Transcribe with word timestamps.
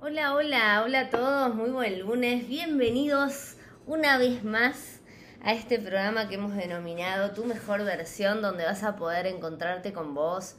Hola, 0.00 0.32
hola, 0.36 0.82
hola 0.84 1.00
a 1.00 1.10
todos, 1.10 1.56
muy 1.56 1.70
buen 1.70 1.98
lunes, 1.98 2.46
bienvenidos 2.46 3.56
una 3.84 4.16
vez 4.16 4.44
más 4.44 5.00
a 5.42 5.52
este 5.52 5.80
programa 5.80 6.28
que 6.28 6.36
hemos 6.36 6.54
denominado 6.54 7.32
Tu 7.32 7.44
mejor 7.44 7.82
versión, 7.82 8.40
donde 8.40 8.64
vas 8.64 8.84
a 8.84 8.94
poder 8.94 9.26
encontrarte 9.26 9.92
con 9.92 10.14
vos. 10.14 10.54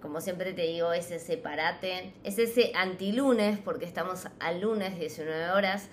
Como 0.00 0.22
siempre 0.22 0.54
te 0.54 0.62
digo, 0.62 0.94
es 0.94 1.10
ese 1.10 1.36
parate, 1.36 2.14
es 2.24 2.38
ese 2.38 2.72
antilunes, 2.74 3.58
porque 3.58 3.84
estamos 3.84 4.28
al 4.38 4.62
lunes 4.62 4.98
19 4.98 5.50
horas. 5.50 5.90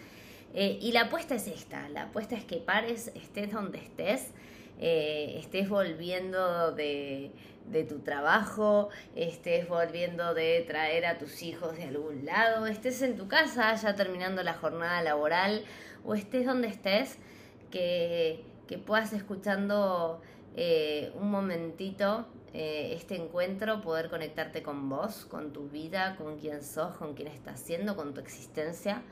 Eh, 0.53 0.79
y 0.81 0.93
la 0.93 1.01
apuesta 1.01 1.35
es 1.35 1.47
esta, 1.47 1.89
la 1.89 2.03
apuesta 2.03 2.35
es 2.35 2.45
que 2.45 2.55
pares, 2.55 3.11
estés 3.15 3.51
donde 3.51 3.79
estés, 3.79 4.31
eh, 4.79 5.35
estés 5.39 5.67
volviendo 5.67 6.71
de, 6.71 7.31
de 7.67 7.83
tu 7.83 7.99
trabajo, 7.99 8.89
estés 9.15 9.67
volviendo 9.67 10.33
de 10.33 10.63
traer 10.67 11.05
a 11.05 11.17
tus 11.17 11.43
hijos 11.43 11.75
de 11.77 11.83
algún 11.83 12.25
lado, 12.25 12.65
estés 12.65 13.01
en 13.01 13.15
tu 13.15 13.27
casa 13.27 13.73
ya 13.75 13.95
terminando 13.95 14.43
la 14.43 14.53
jornada 14.53 15.01
laboral 15.01 15.63
o 16.05 16.15
estés 16.15 16.45
donde 16.45 16.67
estés, 16.67 17.17
que, 17.71 18.43
que 18.67 18.77
puedas 18.77 19.13
escuchando 19.13 20.21
eh, 20.55 21.11
un 21.19 21.29
momentito 21.29 22.25
eh, 22.53 22.93
este 22.95 23.15
encuentro, 23.15 23.81
poder 23.81 24.09
conectarte 24.09 24.63
con 24.63 24.89
vos, 24.89 25.25
con 25.25 25.53
tu 25.53 25.69
vida, 25.69 26.15
con 26.15 26.39
quién 26.39 26.63
sos, 26.63 26.95
con 26.97 27.13
quién 27.13 27.27
estás 27.27 27.59
siendo, 27.59 27.95
con 27.95 28.13
tu 28.13 28.21
existencia. 28.21 29.03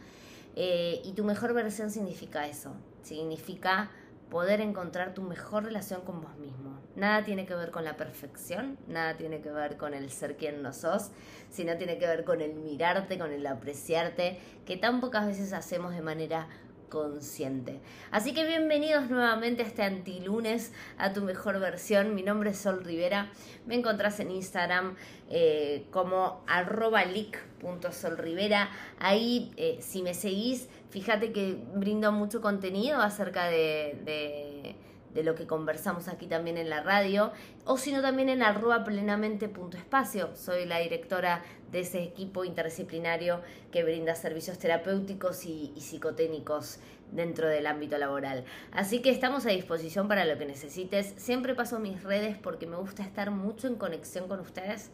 Eh, 0.56 1.02
y 1.04 1.12
tu 1.12 1.24
mejor 1.24 1.54
versión 1.54 1.92
significa 1.92 2.48
eso, 2.48 2.72
significa 3.04 3.92
poder 4.30 4.62
encontrar 4.62 5.14
tu 5.14 5.22
mejor 5.22 5.64
relación 5.64 6.02
con 6.02 6.22
vos 6.22 6.36
mismo. 6.38 6.80
Nada 6.96 7.24
tiene 7.24 7.46
que 7.46 7.56
ver 7.56 7.72
con 7.72 7.84
la 7.84 7.98
perfección, 7.98 8.78
nada 8.88 9.18
tiene 9.18 9.42
que 9.42 9.52
ver 9.52 9.78
con 9.78 9.94
el 9.94 10.10
ser 10.12 10.38
quien 10.38 10.62
no 10.62 10.74
sos, 10.74 11.12
sino 11.50 11.78
tiene 11.78 11.98
que 11.98 12.08
ver 12.08 12.24
con 12.24 12.42
el 12.42 12.54
mirarte, 12.54 13.18
con 13.18 13.32
el 13.32 13.46
apreciarte, 13.46 14.40
que 14.66 14.78
tan 14.78 15.02
pocas 15.02 15.28
veces 15.28 15.54
hacemos 15.54 15.94
de 15.94 16.02
manera 16.02 16.48
consciente. 16.96 17.82
Así 18.10 18.34
que 18.34 18.46
bienvenidos 18.46 19.10
nuevamente 19.10 19.64
a 19.64 19.66
este 19.66 19.84
antilunes, 19.84 20.72
a 20.98 21.12
tu 21.12 21.24
mejor 21.24 21.60
versión. 21.60 22.16
Mi 22.16 22.24
nombre 22.24 22.52
es 22.52 22.58
Sol 22.58 22.86
Rivera. 22.86 23.30
Me 23.66 23.76
encontrás 23.76 24.22
en 24.22 24.32
Instagram 24.32 24.96
eh, 25.30 25.88
como 25.92 26.42
arroba 26.48 27.04
leak.solrivera. 27.04 28.70
Ahí, 28.98 29.52
eh, 29.58 29.80
si 29.82 30.04
me 30.04 30.14
seguís, 30.14 30.70
fíjate 30.90 31.34
que 31.34 31.58
brindo 31.74 32.14
mucho 32.14 32.40
contenido 32.40 33.02
acerca 33.02 33.48
de 33.48 34.78
lo 35.24 35.36
que 35.36 35.48
conversamos 35.48 36.08
aquí 36.08 36.28
también 36.28 36.58
en 36.58 36.70
la 36.70 36.82
radio, 36.82 37.32
o 37.66 37.78
sino 37.78 38.02
también 38.02 38.30
en 38.30 38.44
arroba 38.44 38.84
plenamente.espacio. 38.84 40.36
Soy 40.36 40.66
la 40.66 40.80
directora 40.80 41.44
de 41.72 41.82
ese 41.82 42.04
equipo 42.04 42.46
interdisciplinario 42.46 43.42
que 43.72 43.84
brinda 43.84 44.16
servicios 44.16 44.58
terapéuticos 44.58 45.46
y, 45.46 45.74
y 45.76 45.82
psicotécnicos 45.82 46.80
dentro 47.12 47.48
del 47.48 47.68
ámbito 47.68 47.98
laboral. 47.98 48.46
Así 48.72 49.02
que 49.02 49.10
estamos 49.10 49.46
a 49.46 49.50
disposición 49.50 50.08
para 50.08 50.26
lo 50.26 50.38
que 50.38 50.46
necesites. 50.46 51.14
Siempre 51.18 51.56
paso 51.56 51.80
mis 51.80 52.04
redes 52.04 52.38
porque 52.38 52.68
me 52.68 52.76
gusta 52.76 53.04
estar 53.04 53.32
mucho 53.32 53.68
en 53.68 53.76
conexión 53.76 54.28
con 54.28 54.40
ustedes. 54.40 54.92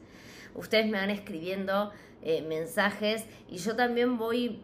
Ustedes 0.54 0.86
me 0.86 0.98
van 0.98 1.10
escribiendo 1.10 1.92
eh, 2.24 2.42
mensajes 2.42 3.26
y 3.50 3.58
yo 3.58 3.76
también 3.76 4.18
voy 4.18 4.62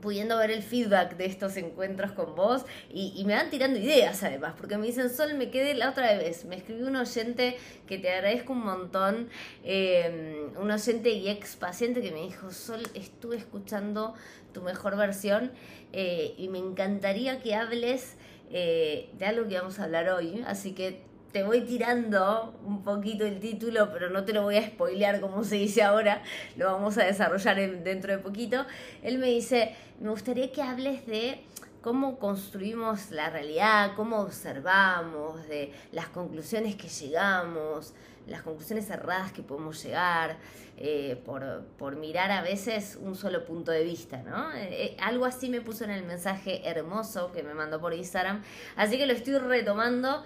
pudiendo 0.00 0.36
ver 0.36 0.50
el 0.50 0.62
feedback 0.62 1.16
de 1.16 1.26
estos 1.26 1.56
encuentros 1.56 2.12
con 2.12 2.34
vos 2.34 2.64
y, 2.92 3.22
me 3.26 3.34
van 3.34 3.50
tirando 3.50 3.78
ideas 3.78 4.22
además, 4.22 4.54
porque 4.56 4.78
me 4.78 4.86
dicen, 4.86 5.10
Sol, 5.10 5.34
me 5.34 5.50
quedé 5.50 5.74
la 5.74 5.90
otra 5.90 6.16
vez, 6.16 6.44
me 6.44 6.56
escribió 6.56 6.86
un 6.86 6.96
oyente 6.96 7.56
que 7.86 7.98
te 7.98 8.10
agradezco 8.10 8.52
un 8.52 8.64
montón, 8.64 9.28
eh, 9.64 10.46
un 10.56 10.70
oyente 10.70 11.10
y 11.10 11.28
ex 11.28 11.56
paciente 11.56 12.00
que 12.00 12.10
me 12.10 12.22
dijo, 12.22 12.50
Sol, 12.50 12.82
estuve 12.94 13.36
escuchando 13.36 14.14
tu 14.52 14.62
mejor 14.62 14.96
versión 14.96 15.52
eh, 15.92 16.34
y 16.38 16.48
me 16.48 16.58
encantaría 16.58 17.40
que 17.40 17.54
hables 17.54 18.16
eh, 18.50 19.10
de 19.18 19.26
algo 19.26 19.46
que 19.48 19.58
vamos 19.58 19.78
a 19.78 19.84
hablar 19.84 20.08
hoy, 20.08 20.42
así 20.46 20.72
que 20.72 21.02
te 21.32 21.42
voy 21.42 21.62
tirando 21.62 22.54
un 22.64 22.82
poquito 22.82 23.26
el 23.26 23.38
título, 23.40 23.92
pero 23.92 24.10
no 24.10 24.24
te 24.24 24.32
lo 24.32 24.42
voy 24.42 24.56
a 24.56 24.66
spoilear 24.66 25.20
como 25.20 25.44
se 25.44 25.56
dice 25.56 25.82
ahora, 25.82 26.22
lo 26.56 26.66
vamos 26.66 26.96
a 26.98 27.04
desarrollar 27.04 27.56
dentro 27.82 28.12
de 28.12 28.18
poquito. 28.18 28.64
Él 29.02 29.18
me 29.18 29.26
dice, 29.26 29.74
me 30.00 30.10
gustaría 30.10 30.50
que 30.52 30.62
hables 30.62 31.06
de 31.06 31.40
cómo 31.88 32.18
construimos 32.18 33.10
la 33.12 33.30
realidad, 33.30 33.92
cómo 33.96 34.18
observamos, 34.18 35.48
de 35.48 35.72
las 35.90 36.08
conclusiones 36.08 36.76
que 36.76 36.86
llegamos, 36.86 37.94
las 38.26 38.42
conclusiones 38.42 38.90
erradas 38.90 39.32
que 39.32 39.42
podemos 39.42 39.82
llegar, 39.82 40.36
eh, 40.76 41.18
por, 41.24 41.96
mirar 41.96 42.30
a 42.30 42.42
veces 42.42 42.98
un 43.00 43.16
solo 43.16 43.46
punto 43.46 43.72
de 43.72 43.84
vista, 43.84 44.18
¿no? 44.18 44.52
Eh, 44.52 44.68
eh, 44.70 44.96
algo 45.00 45.24
así 45.24 45.48
me 45.48 45.62
puso 45.62 45.84
en 45.84 45.90
el 45.92 46.04
mensaje 46.04 46.60
hermoso 46.68 47.32
que 47.32 47.42
me 47.42 47.54
mandó 47.54 47.80
por 47.80 47.94
Instagram, 47.94 48.42
así 48.76 48.98
que 48.98 49.06
lo 49.06 49.14
estoy 49.14 49.38
retomando 49.38 50.24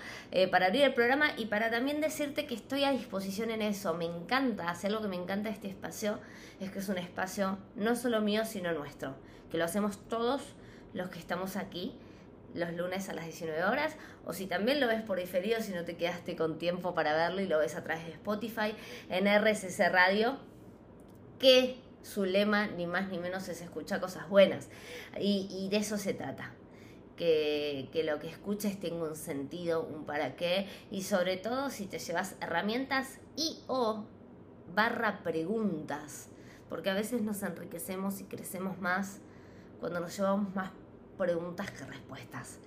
para 0.51 0.67
abrir 0.67 0.83
el 0.83 0.95
programa 0.95 1.29
y 1.37 1.47
para 1.47 1.71
también 1.71 2.01
decirte 2.01 2.45
que 2.45 2.57
estoy 2.57 2.83
a 2.83 2.91
disposición 2.91 3.53
en 3.53 3.63
eso, 3.63 3.95
me 3.95 4.07
encanta, 4.07 4.69
hacer 4.69 4.91
algo 4.91 5.03
que 5.03 5.09
me 5.09 5.15
encanta 5.15 5.49
de 5.49 5.55
este 5.55 5.69
espacio, 5.69 6.19
es 6.59 6.73
que 6.73 6.81
es 6.81 6.89
un 6.89 6.99
espacio 6.99 7.57
no 7.77 7.95
solo 7.95 8.21
mío, 8.21 8.45
sino 8.45 8.73
nuestro, 8.73 9.15
que 9.49 9.59
lo 9.59 9.65
hacemos 9.65 10.01
todos 10.09 10.43
los 10.95 11.09
que 11.09 11.19
estamos 11.19 11.57
aquí 11.57 11.99
los 12.55 12.73
lunes 12.75 13.09
a 13.09 13.15
las 13.15 13.25
19 13.25 13.65
horas, 13.65 13.97
o 14.25 14.33
si 14.33 14.47
también 14.47 14.81
lo 14.81 14.87
ves 14.87 15.03
por 15.03 15.19
diferido, 15.19 15.61
si 15.61 15.73
no 15.73 15.85
te 15.85 15.97
quedaste 15.97 16.37
con 16.37 16.59
tiempo 16.59 16.95
para 16.95 17.15
verlo 17.15 17.41
y 17.41 17.47
lo 17.47 17.59
ves 17.59 17.75
a 17.77 17.83
través 17.83 18.05
de 18.05 18.13
Spotify, 18.13 18.75
en 19.09 19.27
RSS 19.27 19.91
Radio, 19.91 20.37
que 21.39 21.81
su 22.03 22.25
lema 22.25 22.67
ni 22.67 22.87
más 22.87 23.09
ni 23.09 23.19
menos 23.19 23.49
es 23.49 23.61
escuchar 23.63 24.01
cosas 24.01 24.29
buenas. 24.29 24.69
Y, 25.19 25.69
de 25.71 25.77
eso 25.77 25.97
se 25.99 26.15
trata. 26.15 26.53
Que, 27.17 27.89
que, 27.93 28.05
lo 28.05 28.19
que 28.19 28.29
escuches 28.29 28.81
tenga 28.81 29.05
un 29.05 29.17
sentido, 29.17 29.83
un 29.83 30.05
para 30.05 30.35
qué, 30.35 30.67
y 30.91 31.03
sobre 31.03 31.37
todo 31.37 31.71
si 31.71 31.87
te 31.87 31.99
llevas 31.99 32.37
herramientas 32.41 33.19
y 33.37 33.61
o 33.69 34.05
barra 34.75 35.23
preguntas, 35.23 36.29
porque 36.69 36.91
a 36.91 36.95
veces 36.95 37.23
nos 37.23 37.43
enriquecemos 37.43 38.21
y 38.21 38.25
crecemos 38.25 38.81
más 38.81 39.21
cuando 39.79 40.01
nos 40.01 40.17
llevamos 40.17 40.55
más 40.55 40.71
preguntas 41.23 41.71
que 41.71 41.85
respuestas. 41.85 42.59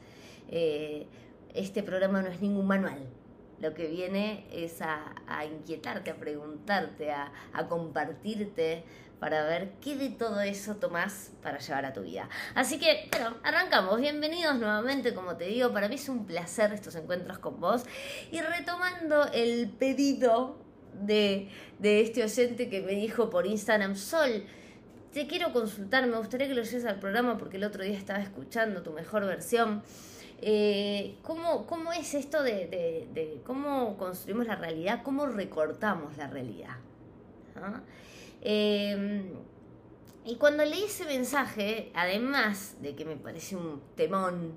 Eh, 0.48 1.08
este 1.54 1.84
programa 1.84 2.22
no 2.22 2.30
es 2.30 2.40
ningún 2.40 2.66
manual. 2.66 3.06
Lo 3.60 3.74
que 3.74 3.88
viene 3.88 4.48
es 4.50 4.82
a, 4.82 5.14
inquietarte, 5.46 6.12
a 6.12 6.16
preguntarte, 6.16 7.12
a, 7.12 7.32
compartirte 7.68 8.86
para 9.20 9.44
ver 9.44 9.74
qué 9.82 9.98
de 9.98 10.10
todo 10.10 10.40
eso 10.40 10.78
tomás 10.78 11.32
para 11.42 11.58
llevar 11.60 11.86
a 11.86 11.92
tu 11.92 12.04
vida. 12.04 12.30
Así 12.54 12.80
que, 12.80 13.10
bueno, 13.12 13.36
arrancamos. 13.44 14.00
Bienvenidos 14.00 14.56
nuevamente, 14.56 15.14
como 15.14 15.36
te 15.36 15.46
digo, 15.46 15.74
para 15.74 15.90
mí 15.90 15.96
es 15.96 16.08
un 16.08 16.26
placer 16.26 16.72
estos 16.72 16.96
encuentros 16.96 17.40
con 17.40 17.60
vos. 17.60 17.84
Y 18.32 18.40
retomando 18.40 19.26
el 19.34 19.70
pedido 19.70 20.62
de, 20.94 21.50
de 21.80 22.02
este 22.02 22.24
oyente 22.24 22.70
que 22.70 22.82
me 22.82 22.94
dijo 22.94 23.30
por 23.30 23.46
Instagram, 23.48 23.96
Sol, 23.96 24.46
te 25.16 25.28
quiero 25.28 25.54
consultar, 25.54 26.06
me 26.08 26.18
gustaría 26.18 26.46
que 26.46 26.54
lo 26.54 26.62
lleves 26.62 26.84
al 26.84 27.00
programa 27.00 27.38
porque 27.38 27.56
el 27.56 27.64
otro 27.64 27.86
día 27.86 27.98
estaba 27.98 28.20
escuchando 28.20 28.84
tu 28.84 28.92
mejor 28.92 29.26
versión. 29.26 29.82
Eh, 30.42 31.16
¿cómo, 31.22 31.66
¿cómo, 31.68 31.94
es 31.94 32.14
esto 32.16 32.44
de, 32.44 33.40
cómo 33.46 33.96
construimos 33.96 34.46
la 34.46 34.58
realidad? 34.58 35.04
¿Cómo 35.04 35.26
recortamos 35.26 36.18
la 36.18 36.28
realidad? 36.28 36.76
¿Ah? 37.56 37.80
Em, 38.42 39.30
y 40.26 40.36
cuando 40.36 40.66
leí 40.66 40.84
ese 40.84 41.06
mensaje, 41.06 41.94
además 41.96 42.76
de 42.82 42.94
que 42.98 43.06
me 43.06 43.16
parece 43.16 43.56
un 43.56 43.82
temón, 43.96 44.52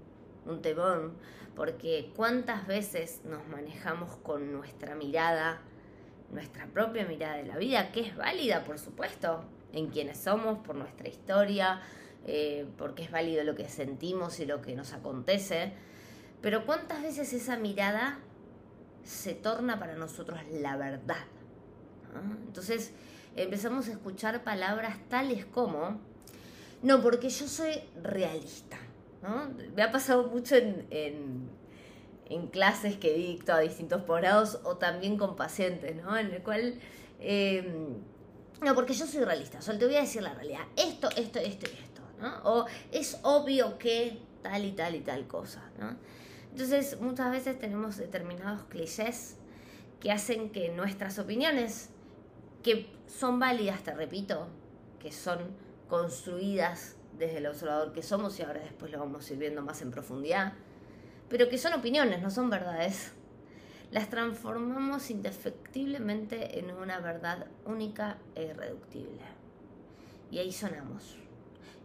un 0.45 0.61
temón, 0.61 1.13
porque 1.55 2.11
cuántas 2.17 2.67
veces 2.67 3.21
nos 3.25 3.47
manejamos 3.47 4.17
con 4.25 4.53
nuestra 4.53 4.97
mirada, 4.97 5.61
nuestra 6.31 6.67
propia 6.67 7.07
mirada 7.07 7.37
de 7.37 7.45
la 7.45 7.57
vida, 7.57 7.91
que 7.93 8.01
es 8.01 8.17
válida, 8.17 8.65
por 8.65 8.79
supuesto, 8.79 9.45
en 9.73 9.89
quienes 9.89 10.19
somos, 10.19 10.59
por 10.59 10.75
nuestra 10.75 11.09
historia, 11.09 11.81
eh, 12.27 12.67
porque 12.77 13.05
es 13.05 13.11
válido 13.11 13.45
lo 13.45 13.55
que 13.55 13.69
sentimos 13.69 14.41
y 14.41 14.47
lo 14.47 14.61
que 14.61 14.75
nos 14.75 14.93
acontece. 14.93 15.73
Pero 16.41 16.67
cuántas 16.67 17.03
veces 17.03 17.33
esa 17.33 17.57
mirada 17.57 18.19
se 19.03 19.35
torna 19.35 19.79
para 19.79 19.95
nosotros 19.97 20.39
la 20.53 20.77
verdad. 20.77 21.25
Entonces 22.47 22.93
empezamos 23.37 23.89
a 23.89 23.93
escuchar 23.93 24.45
palabras 24.45 24.99
tales 25.09 25.47
como, 25.47 26.01
no, 26.83 27.01
porque 27.01 27.29
yo 27.31 27.49
soy 27.49 27.81
realista. 28.03 28.79
Me 29.75 29.83
ha 29.83 29.91
pasado 29.91 30.29
mucho 30.29 30.57
en, 30.57 31.49
clases 32.51 32.97
que 32.97 33.15
dicto 33.15 33.53
a 33.53 33.61
distintos 33.61 34.03
posgrados 34.03 34.61
o 34.65 34.77
también 34.77 35.17
con 35.17 35.37
pacientes, 35.37 35.97
¿no? 35.97 36.17
en 36.17 36.33
el 36.33 36.43
cual... 36.43 36.79
Eh, 37.21 37.89
no, 38.61 38.75
porque 38.75 38.93
yo 38.93 39.07
soy 39.07 39.25
realista, 39.25 39.63
solo 39.63 39.79
te 39.79 39.87
voy 39.87 39.95
a 39.97 40.01
decir 40.01 40.23
la 40.23 40.35
realidad. 40.35 40.63
Esto, 40.77 41.09
esto, 41.17 41.39
esto 41.39 41.67
y 41.71 41.79
esto, 41.83 42.03
¿no? 42.21 42.41
O 42.43 42.67
es 42.91 43.19
obvio 43.23 43.79
que 43.79 44.19
tal 44.43 44.65
y 44.65 44.73
tal 44.73 44.97
y 44.97 45.01
tal 45.01 45.29
cosa, 45.29 45.71
¿no? 45.79 45.97
Entonces, 46.51 47.01
muchas 47.01 47.31
veces 47.31 47.59
tenemos 47.59 47.99
determinados 47.99 48.65
clichés 48.65 49.37
que 50.01 50.11
hacen 50.11 50.51
que 50.51 50.71
nuestras 50.71 51.19
opiniones, 51.21 51.91
que 52.65 52.91
son 53.07 53.39
válidas, 53.39 53.83
te 53.83 53.95
repito, 53.95 54.49
que 54.99 55.13
son 55.13 55.39
construidas 55.89 56.97
desde 57.17 57.39
el 57.39 57.47
observador 57.47 57.93
que 57.93 58.03
somos 58.03 58.39
y 58.39 58.43
ahora 58.43 58.61
después 58.61 58.91
lo 58.91 58.99
vamos 58.99 59.29
a 59.29 59.33
ir 59.33 59.39
viendo 59.39 59.63
más 59.63 59.83
en 59.83 59.91
profundidad, 59.91 60.55
pero 61.29 61.49
que 61.49 61.59
son 61.59 61.75
opiniones, 61.75 62.21
no 62.23 62.31
son 62.31 62.51
verdades, 62.51 63.13
las 63.91 64.11
transformamos 64.11 65.11
indefectiblemente 65.11 66.59
en 66.59 66.71
una 66.71 67.01
verdad 67.01 67.47
única 67.65 68.19
e 68.35 68.45
irreductible. 68.45 69.23
Y 70.31 70.39
ahí 70.39 70.53
sonamos. 70.53 71.17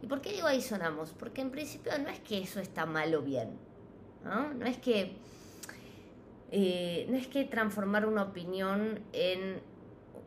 ¿Y 0.02 0.06
por 0.06 0.20
qué 0.20 0.32
digo 0.32 0.46
ahí 0.46 0.60
sonamos? 0.60 1.12
Porque 1.18 1.40
en 1.40 1.50
principio 1.50 1.92
no 1.98 2.10
es 2.10 2.20
que 2.20 2.42
eso 2.42 2.60
está 2.60 2.84
mal 2.84 3.14
o 3.14 3.22
bien, 3.22 3.56
¿no? 4.22 4.52
No 4.52 4.66
es 4.66 4.76
que, 4.76 5.16
eh, 6.50 7.06
no 7.08 7.16
es 7.16 7.26
que 7.26 7.44
transformar 7.44 8.04
una 8.04 8.22
opinión 8.22 9.00
en 9.12 9.62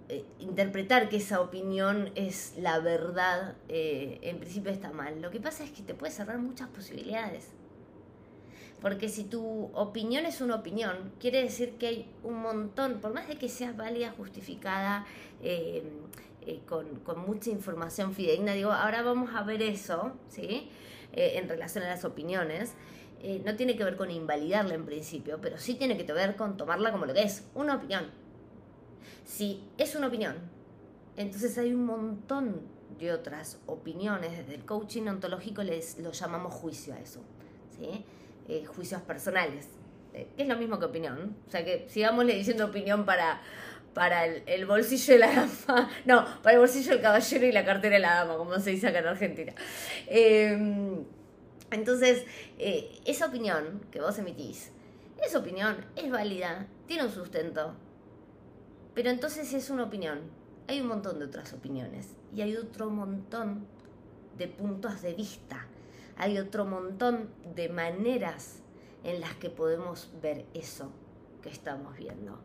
eh, 0.09 0.25
interpretar 0.39 1.09
que 1.09 1.17
esa 1.17 1.41
opinión 1.41 2.11
es 2.15 2.53
la 2.57 2.79
verdad, 2.79 3.55
eh, 3.67 4.19
en 4.21 4.39
principio 4.39 4.71
está 4.71 4.91
mal. 4.91 5.21
Lo 5.21 5.29
que 5.29 5.39
pasa 5.39 5.63
es 5.63 5.71
que 5.71 5.83
te 5.83 5.93
puede 5.93 6.11
cerrar 6.11 6.39
muchas 6.39 6.69
posibilidades. 6.69 7.49
Porque 8.81 9.09
si 9.09 9.23
tu 9.23 9.71
opinión 9.73 10.25
es 10.25 10.41
una 10.41 10.55
opinión, 10.55 11.13
quiere 11.19 11.41
decir 11.41 11.77
que 11.77 11.87
hay 11.87 12.11
un 12.23 12.41
montón, 12.41 12.99
por 13.01 13.13
más 13.13 13.27
de 13.27 13.37
que 13.37 13.49
sea 13.49 13.71
válida, 13.73 14.13
justificada, 14.15 15.05
eh, 15.41 15.83
con, 16.67 16.99
con, 16.99 17.19
mucha 17.25 17.49
información 17.49 18.13
fidedigna, 18.13 18.53
digo, 18.53 18.71
ahora 18.71 19.01
vamos 19.01 19.31
a 19.35 19.43
ver 19.43 19.61
eso, 19.61 20.13
¿sí? 20.29 20.69
en 21.11 21.49
relación 21.49 21.83
a 21.83 21.89
las 21.89 22.05
opiniones. 22.05 22.73
no 23.43 23.55
tiene 23.55 23.75
que 23.75 23.83
ver 23.83 23.97
con 23.97 24.11
invalidarla 24.11 24.75
en 24.75 24.85
principio, 24.85 25.39
pero 25.41 25.57
sí 25.57 25.75
tiene 25.75 25.97
que 25.97 26.13
ver 26.13 26.35
con 26.35 26.55
tomarla 26.55 26.91
como 26.91 27.05
lo 27.05 27.13
que 27.13 27.23
es, 27.23 27.43
una 27.55 27.75
opinión 27.75 28.11
si 29.27 29.61
es 29.77 29.93
una 29.95 30.07
opinión, 30.07 30.35
entonces 31.17 31.57
hay 31.57 31.73
un 31.73 31.85
montón 31.85 32.61
de 32.97 33.11
otras 33.11 33.59
opiniones. 33.65 34.31
Desde 34.31 34.55
el 34.55 34.65
coaching 34.65 35.03
ontológico 35.03 35.61
les 35.63 35.99
lo 35.99 36.11
llamamos 36.11 36.53
juicio 36.53 36.93
a 36.93 36.99
eso, 36.99 37.19
¿sí? 37.77 38.05
Eh, 38.47 38.65
juicios 38.65 39.01
personales, 39.01 39.67
eh, 40.13 40.27
es 40.37 40.47
lo 40.47 40.55
mismo 40.55 40.79
que 40.79 40.85
opinión. 40.85 41.35
O 41.47 41.51
sea 41.51 41.65
que 41.65 41.85
sigámosle 41.89 42.33
diciendo 42.33 42.65
opinión 42.65 43.05
para, 43.05 43.41
para 43.93 44.25
el, 44.25 44.65
bolsillo 44.65 45.13
de 45.13 45.19
la 45.19 45.27
dama, 45.67 45.89
no, 46.05 46.25
para 46.41 46.53
el 46.53 46.59
bolsillo 46.59 46.91
del 46.91 47.01
caballero 47.01 47.45
y 47.45 47.51
la 47.51 47.65
cartera 47.65 47.95
de 47.95 47.99
la 47.99 48.15
dama, 48.15 48.37
como 48.37 48.57
se 48.59 48.69
dice 48.71 48.87
acá 48.87 48.99
en 48.99 49.07
Argentina. 49.07 49.53
Em, 50.07 51.03
entonces, 51.71 52.23
eh, 52.57 52.89
esa 53.05 53.25
opinión 53.25 53.81
que 53.91 53.99
vos 53.99 54.17
emitís, 54.17 54.71
esa 55.21 55.39
opinión 55.39 55.85
es 55.95 56.09
válida, 56.09 56.67
tiene 56.87 57.03
un 57.03 57.11
sustento, 57.11 57.73
pero 58.93 59.09
entonces 59.09 59.53
es 59.53 59.69
una 59.69 59.83
opinión. 59.83 60.21
Hay 60.69 60.79
un 60.79 60.87
montón 60.87 61.19
de 61.19 61.25
otras 61.25 61.53
opiniones 61.53 62.15
y 62.33 62.41
hay 62.41 62.55
otro 62.55 62.89
montón 62.89 63.67
de 64.37 64.47
puntos 64.47 65.01
de 65.01 65.13
vista. 65.13 65.65
Hay 66.17 66.39
otro 66.39 66.65
montón 66.65 67.29
de 67.55 67.69
maneras 67.69 68.61
en 69.03 69.21
las 69.21 69.35
que 69.35 69.49
podemos 69.49 70.09
ver 70.21 70.45
eso 70.53 70.91
que 71.41 71.49
estamos 71.49 71.95
viendo. 71.97 72.39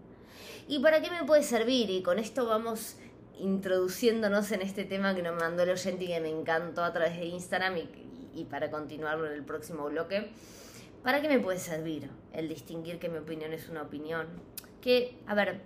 ¿Y 0.69 0.81
para 0.81 1.01
qué 1.01 1.11
me 1.11 1.25
puede 1.25 1.43
servir? 1.43 1.91
Y 1.91 2.03
con 2.03 2.19
esto 2.19 2.47
vamos 2.47 2.97
introduciéndonos 3.39 4.53
en 4.53 4.63
este 4.63 4.85
tema 4.85 5.15
que 5.15 5.23
nos 5.23 5.41
mandó 5.41 5.63
el 5.63 5.71
oyente 5.71 6.05
y 6.05 6.09
que 6.09 6.21
me 6.21 6.29
encantó 6.29 6.85
a 6.85 6.93
través 6.93 7.19
de 7.19 7.27
Instagram 7.27 7.77
y, 8.35 8.45
para 8.45 8.71
continuarlo 8.71 9.27
en 9.27 9.33
el 9.33 9.45
próximo 9.45 9.87
bloque. 9.87 10.31
¿Para 11.03 11.21
qué 11.21 11.29
me 11.29 11.41
puede 11.41 11.59
servir 11.59 12.11
el 12.33 12.49
distinguir 12.49 12.99
que 12.99 13.09
mi 13.09 13.19
opinión 13.19 13.53
es 13.53 13.69
una 13.69 13.83
opinión? 13.83 14.27
Que, 14.81 15.19
a 15.27 15.35
ver, 15.35 15.63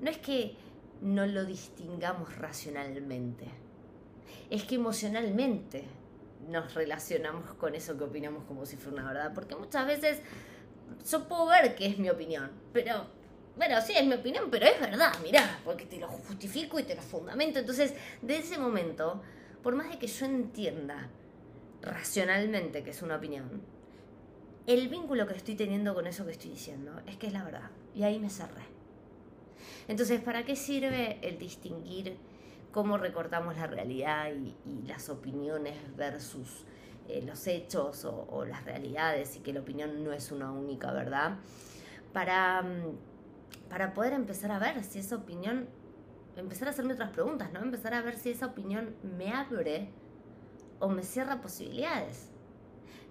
no 0.00 0.10
es 0.10 0.18
que 0.18 0.56
no 1.00 1.26
lo 1.26 1.44
distingamos 1.44 2.36
racionalmente, 2.36 3.46
es 4.50 4.64
que 4.64 4.74
emocionalmente 4.76 5.84
nos 6.48 6.74
relacionamos 6.74 7.54
con 7.54 7.74
eso 7.74 7.96
que 7.96 8.04
opinamos 8.04 8.44
como 8.44 8.66
si 8.66 8.76
fuera 8.76 9.00
una 9.00 9.12
verdad, 9.12 9.32
porque 9.34 9.54
muchas 9.56 9.86
veces 9.86 10.20
yo 11.10 11.28
puedo 11.28 11.46
ver 11.46 11.74
que 11.74 11.86
es 11.86 11.98
mi 11.98 12.10
opinión, 12.10 12.50
pero 12.72 13.06
bueno, 13.56 13.80
sí, 13.80 13.92
es 13.96 14.04
mi 14.04 14.14
opinión, 14.14 14.48
pero 14.50 14.66
es 14.66 14.80
verdad, 14.80 15.12
mirá, 15.22 15.60
porque 15.64 15.86
te 15.86 15.98
lo 15.98 16.08
justifico 16.08 16.78
y 16.80 16.82
te 16.82 16.96
lo 16.96 17.02
fundamento. 17.02 17.60
Entonces, 17.60 17.94
de 18.20 18.38
ese 18.38 18.58
momento, 18.58 19.22
por 19.62 19.76
más 19.76 19.90
de 19.90 19.98
que 19.98 20.08
yo 20.08 20.26
entienda 20.26 21.08
racionalmente 21.80 22.82
que 22.82 22.90
es 22.90 23.02
una 23.02 23.16
opinión, 23.16 23.62
el 24.66 24.88
vínculo 24.88 25.26
que 25.26 25.34
estoy 25.34 25.54
teniendo 25.54 25.94
con 25.94 26.06
eso 26.06 26.24
que 26.24 26.32
estoy 26.32 26.50
diciendo 26.50 27.00
es 27.06 27.16
que 27.16 27.28
es 27.28 27.32
la 27.32 27.44
verdad. 27.44 27.70
Y 27.94 28.02
ahí 28.02 28.18
me 28.18 28.30
cerré. 28.30 28.62
Entonces, 29.86 30.20
¿para 30.20 30.44
qué 30.44 30.56
sirve 30.56 31.18
el 31.22 31.38
distinguir 31.38 32.16
cómo 32.74 32.98
recortamos 32.98 33.56
la 33.56 33.68
realidad 33.68 34.32
y, 34.34 34.52
las 34.84 35.08
opiniones 35.08 35.76
versus 35.96 36.66
eh, 37.08 37.22
los 37.22 37.46
hechos 37.46 38.04
o, 38.04 38.44
las 38.44 38.64
realidades 38.64 39.36
y 39.36 39.40
que 39.40 39.52
la 39.52 39.60
opinión 39.60 40.02
no 40.02 40.12
es 40.12 40.32
una 40.32 40.50
única 40.50 40.92
verdad? 40.92 41.38
Para, 42.12 42.62
mm, 42.62 43.68
para 43.70 43.94
poder 43.94 44.12
empezar 44.12 44.50
a 44.50 44.58
ver 44.58 44.82
si 44.82 44.98
esa 44.98 45.14
opinión, 45.14 45.68
empezar 46.36 46.66
a 46.66 46.72
hacerme 46.72 46.94
otras 46.94 47.10
preguntas, 47.10 47.52
¿no? 47.52 47.60
Empezar 47.60 47.94
a 47.94 48.02
ver 48.02 48.18
si 48.18 48.30
esa 48.30 48.46
opinión 48.46 48.96
me 49.16 49.32
abre 49.32 49.90
o 50.80 50.88
me 50.88 51.04
cierra 51.04 51.40
posibilidades 51.40 52.33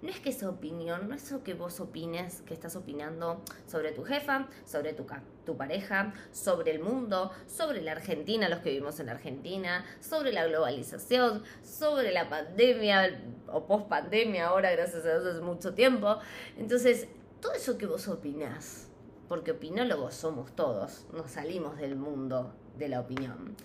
no 0.03 0.09
es 0.09 0.19
que 0.19 0.31
esa 0.31 0.49
opinión, 0.49 1.07
no 1.07 1.15
es 1.15 1.23
eso 1.23 1.43
que 1.43 1.53
vos 1.53 1.79
opines, 1.79 2.41
que 2.41 2.53
estás 2.53 2.75
opinando 2.75 3.41
sobre 3.67 3.93
tu 3.93 4.03
jefa, 4.03 4.49
sobre 4.65 4.91
tu, 4.91 5.05
tu 5.45 5.55
pareja, 5.55 6.13
sobre 6.33 6.71
el 6.71 6.81
mundo, 6.81 7.31
sobre 7.47 7.81
la 7.81 7.93
Argentina, 7.93 8.49
los 8.49 8.59
que 8.59 8.71
vivimos 8.71 8.99
en 8.99 9.05
la 9.05 9.13
Argentina, 9.13 9.85
sobre 10.01 10.33
la 10.33 10.45
globalización, 10.45 11.43
sobre 11.63 12.11
la 12.11 12.29
pandemia 12.29 13.23
o 13.47 13.65
post 13.65 13.87
pandemia, 13.87 14.47
ahora 14.47 14.71
gracias 14.71 15.05
a 15.05 15.19
Dios 15.19 15.25
hace 15.25 15.41
mucho 15.41 15.73
tiempo. 15.73 16.17
Entonces, 16.57 17.07
todo 17.39 17.53
eso 17.53 17.77
que 17.77 17.85
vos 17.85 18.09
opinás, 18.09 18.89
porque 19.29 19.51
opinólogos 19.51 20.15
somos 20.15 20.53
todos, 20.53 21.05
nos 21.13 21.31
salimos 21.31 21.77
del 21.77 21.95
mundo 21.95 22.53
de 22.77 22.89
la 22.89 22.99
opinión, 22.99 23.55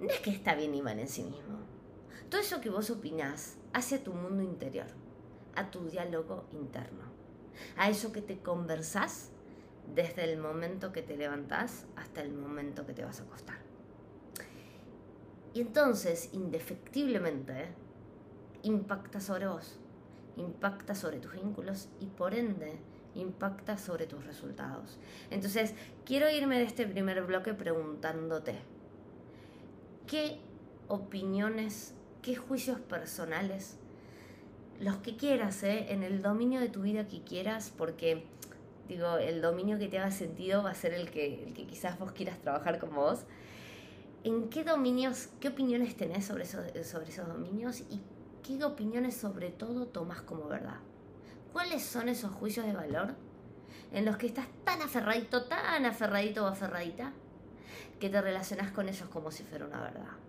no 0.00 0.08
es 0.08 0.20
que 0.20 0.30
está 0.30 0.54
bien 0.54 0.74
y 0.74 0.80
mal 0.80 0.98
en 0.98 1.08
sí 1.08 1.22
mismo. 1.22 1.58
Todo 2.30 2.40
eso 2.40 2.62
que 2.62 2.70
vos 2.70 2.88
opinás 2.88 3.58
hacia 3.74 4.02
tu 4.02 4.14
mundo 4.14 4.42
interior 4.42 4.86
a 5.56 5.70
tu 5.70 5.88
diálogo 5.88 6.46
interno, 6.52 7.04
a 7.76 7.88
eso 7.88 8.12
que 8.12 8.22
te 8.22 8.38
conversás 8.38 9.30
desde 9.94 10.24
el 10.24 10.38
momento 10.38 10.92
que 10.92 11.02
te 11.02 11.16
levantás 11.16 11.86
hasta 11.96 12.22
el 12.22 12.32
momento 12.32 12.86
que 12.86 12.92
te 12.92 13.04
vas 13.04 13.20
a 13.20 13.24
acostar. 13.24 13.58
Y 15.54 15.60
entonces, 15.60 16.30
indefectiblemente, 16.32 17.68
impacta 18.62 19.20
sobre 19.20 19.46
vos, 19.46 19.78
impacta 20.36 20.94
sobre 20.94 21.18
tus 21.18 21.32
vínculos 21.32 21.88
y 22.00 22.06
por 22.06 22.34
ende 22.34 22.78
impacta 23.14 23.78
sobre 23.78 24.06
tus 24.06 24.24
resultados. 24.26 24.98
Entonces, 25.30 25.74
quiero 26.04 26.30
irme 26.30 26.58
de 26.58 26.64
este 26.64 26.86
primer 26.86 27.24
bloque 27.24 27.54
preguntándote, 27.54 28.58
¿qué 30.06 30.40
opiniones, 30.88 31.94
qué 32.22 32.36
juicios 32.36 32.78
personales 32.80 33.78
los 34.80 34.96
que 34.96 35.16
quieras, 35.16 35.62
¿eh? 35.62 35.86
en 35.90 36.02
el 36.02 36.22
dominio 36.22 36.60
de 36.60 36.68
tu 36.68 36.82
vida 36.82 37.06
que 37.06 37.22
quieras, 37.22 37.72
porque 37.76 38.24
digo, 38.88 39.16
el 39.16 39.40
dominio 39.40 39.78
que 39.78 39.88
te 39.88 39.98
haga 39.98 40.10
sentido 40.10 40.62
va 40.62 40.70
a 40.70 40.74
ser 40.74 40.92
el 40.94 41.10
que, 41.10 41.44
el 41.44 41.54
que 41.54 41.66
quizás 41.66 41.98
vos 41.98 42.12
quieras 42.12 42.38
trabajar 42.38 42.78
con 42.78 42.94
vos. 42.94 43.20
¿En 44.24 44.48
qué 44.48 44.64
dominios, 44.64 45.28
qué 45.40 45.48
opiniones 45.48 45.96
tenés 45.96 46.24
sobre, 46.24 46.44
sobre 46.46 47.08
esos 47.08 47.28
dominios 47.28 47.80
y 47.80 48.00
qué 48.42 48.62
opiniones 48.64 49.16
sobre 49.16 49.50
todo 49.50 49.86
tomas 49.86 50.20
como 50.22 50.46
verdad? 50.46 50.78
¿Cuáles 51.52 51.82
son 51.82 52.08
esos 52.08 52.32
juicios 52.32 52.66
de 52.66 52.72
valor 52.72 53.14
en 53.92 54.04
los 54.04 54.16
que 54.16 54.26
estás 54.26 54.46
tan 54.64 54.82
aferradito, 54.82 55.44
tan 55.44 55.86
aferradito 55.86 56.44
o 56.44 56.48
aferradita, 56.48 57.12
que 58.00 58.10
te 58.10 58.20
relacionas 58.20 58.72
con 58.72 58.88
ellos 58.88 59.08
como 59.08 59.30
si 59.30 59.42
fuera 59.44 59.64
una 59.64 59.80
verdad? 59.80 60.25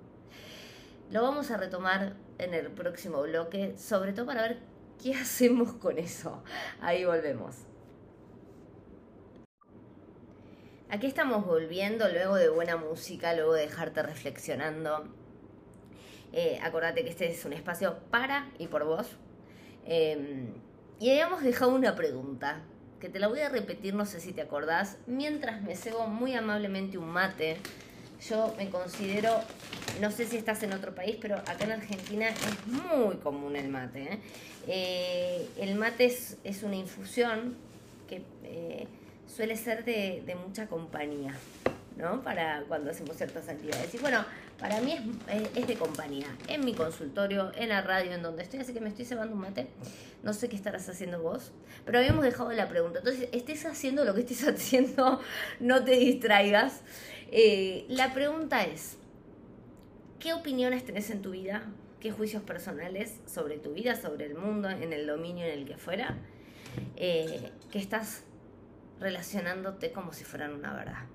Lo 1.10 1.22
vamos 1.22 1.52
a 1.52 1.58
retomar 1.58 2.18
en 2.38 2.54
el 2.54 2.70
próximo 2.70 3.22
bloque, 3.22 3.78
sobre 3.78 4.12
todo 4.12 4.26
para 4.26 4.42
ver 4.42 4.60
qué 5.02 5.16
hacemos 5.16 5.74
con 5.74 5.98
eso. 5.98 6.44
Ahí 6.82 7.06
volvemos. 7.06 7.56
Aquí 10.90 11.08
estamos 11.08 11.46
volviendo 11.46 12.10
luego 12.10 12.36
de 12.36 12.50
buena 12.50 12.76
música, 12.76 13.34
luego 13.34 13.54
de 13.54 13.62
dejarte 13.64 14.04
reflexionando. 14.04 15.06
Eh, 16.34 16.60
acordate 16.62 17.04
que 17.04 17.10
este 17.10 17.30
es 17.30 17.46
un 17.46 17.54
espacio 17.54 18.00
para 18.12 18.50
y 18.58 18.68
por 18.68 18.84
vos. 18.84 19.08
Em, 19.86 20.54
y 21.00 21.10
habíamos 21.12 21.42
dejado 21.42 21.74
una 21.74 21.96
pregunta, 21.96 22.64
que 23.00 23.08
te 23.08 23.20
la 23.20 23.28
voy 23.28 23.40
a 23.42 23.50
repetir, 23.50 23.94
no 23.94 24.06
sé 24.06 24.20
si 24.20 24.34
te 24.34 24.42
acordás, 24.42 24.98
mientras 25.08 25.62
me 25.62 25.76
cebo 25.76 26.08
muy 26.08 26.34
amablemente 26.36 26.98
un 26.98 27.10
mate 27.10 27.58
yo 28.26 28.54
me 28.58 28.70
considero, 28.70 29.40
no 30.02 30.12
sé 30.12 30.26
si 30.26 30.38
estás 30.38 30.64
en 30.64 30.74
otro 30.74 30.94
país, 30.96 31.18
pero 31.22 31.38
acá 31.38 31.64
en 31.66 31.74
Argentina 31.74 32.30
es 32.30 32.68
muy 32.68 33.16
común 33.18 33.56
el 33.56 33.70
mate. 33.70 34.14
¿eh? 34.14 34.20
Eh, 34.68 35.50
el 35.58 35.76
mate 35.76 36.06
es, 36.06 36.64
una 36.64 36.76
infusión 36.76 37.56
que 38.08 38.24
eh, 38.44 38.88
suele 39.28 39.56
ser 39.56 39.86
de, 39.86 40.36
mucha 40.46 40.68
compañía. 40.68 41.36
¿no? 41.96 42.22
Para 42.22 42.64
cuando 42.68 42.92
hacemos 42.92 43.18
ciertas 43.18 43.50
actividades. 43.50 43.92
Y 43.96 43.98
bueno, 43.98 44.24
para 44.60 44.80
mí 44.82 44.94
es, 45.28 45.50
es, 45.56 45.68
de 45.68 45.76
compañía, 45.78 46.28
en 46.48 46.64
mi 46.64 46.76
consultorio, 46.76 47.52
en 47.56 47.70
la 47.70 47.82
radio, 47.82 48.12
en 48.12 48.22
donde 48.22 48.44
estoy, 48.44 48.60
así 48.60 48.72
que 48.72 48.80
me 48.80 48.90
estoy 48.90 49.06
cebando 49.06 49.34
un 49.34 49.42
mate. 49.42 49.66
No 50.22 50.32
sé 50.34 50.48
qué 50.48 50.56
estarás 50.56 50.88
haciendo 50.90 51.24
vos, 51.24 51.52
pero 51.86 51.98
habíamos 51.98 52.24
dejado 52.24 52.52
la 52.52 52.70
pregunta. 52.70 53.00
Entonces, 53.00 53.30
estés 53.32 53.66
haciendo 53.66 54.06
lo 54.06 54.14
que 54.14 54.22
estés 54.22 54.44
haciendo, 54.48 55.20
no 55.60 55.84
te 55.84 55.94
distraigas. 55.94 56.82
Eh, 57.30 57.86
la 57.90 58.14
pregunta 58.14 58.64
es, 58.64 58.98
¿qué 60.20 60.34
opiniones 60.34 60.86
tenés 60.86 61.10
en 61.10 61.22
tu 61.22 61.32
vida? 61.32 61.64
¿Qué 62.00 62.12
juicios 62.12 62.44
personales 62.44 63.20
sobre 63.26 63.58
tu 63.58 63.74
vida, 63.74 63.96
sobre 63.96 64.26
el 64.28 64.36
mundo, 64.36 64.70
en 64.70 64.94
el 64.94 65.08
dominio 65.08 65.46
en 65.46 65.60
el 65.60 65.66
que 65.66 65.78
fuera? 65.78 66.18
Eh, 66.96 67.52
que 67.72 67.80
estás 67.80 68.24
relacionándote 69.00 69.92
como 69.92 70.14
si 70.14 70.24
fueran 70.24 70.54
una 70.54 70.74
verdad. 70.74 71.06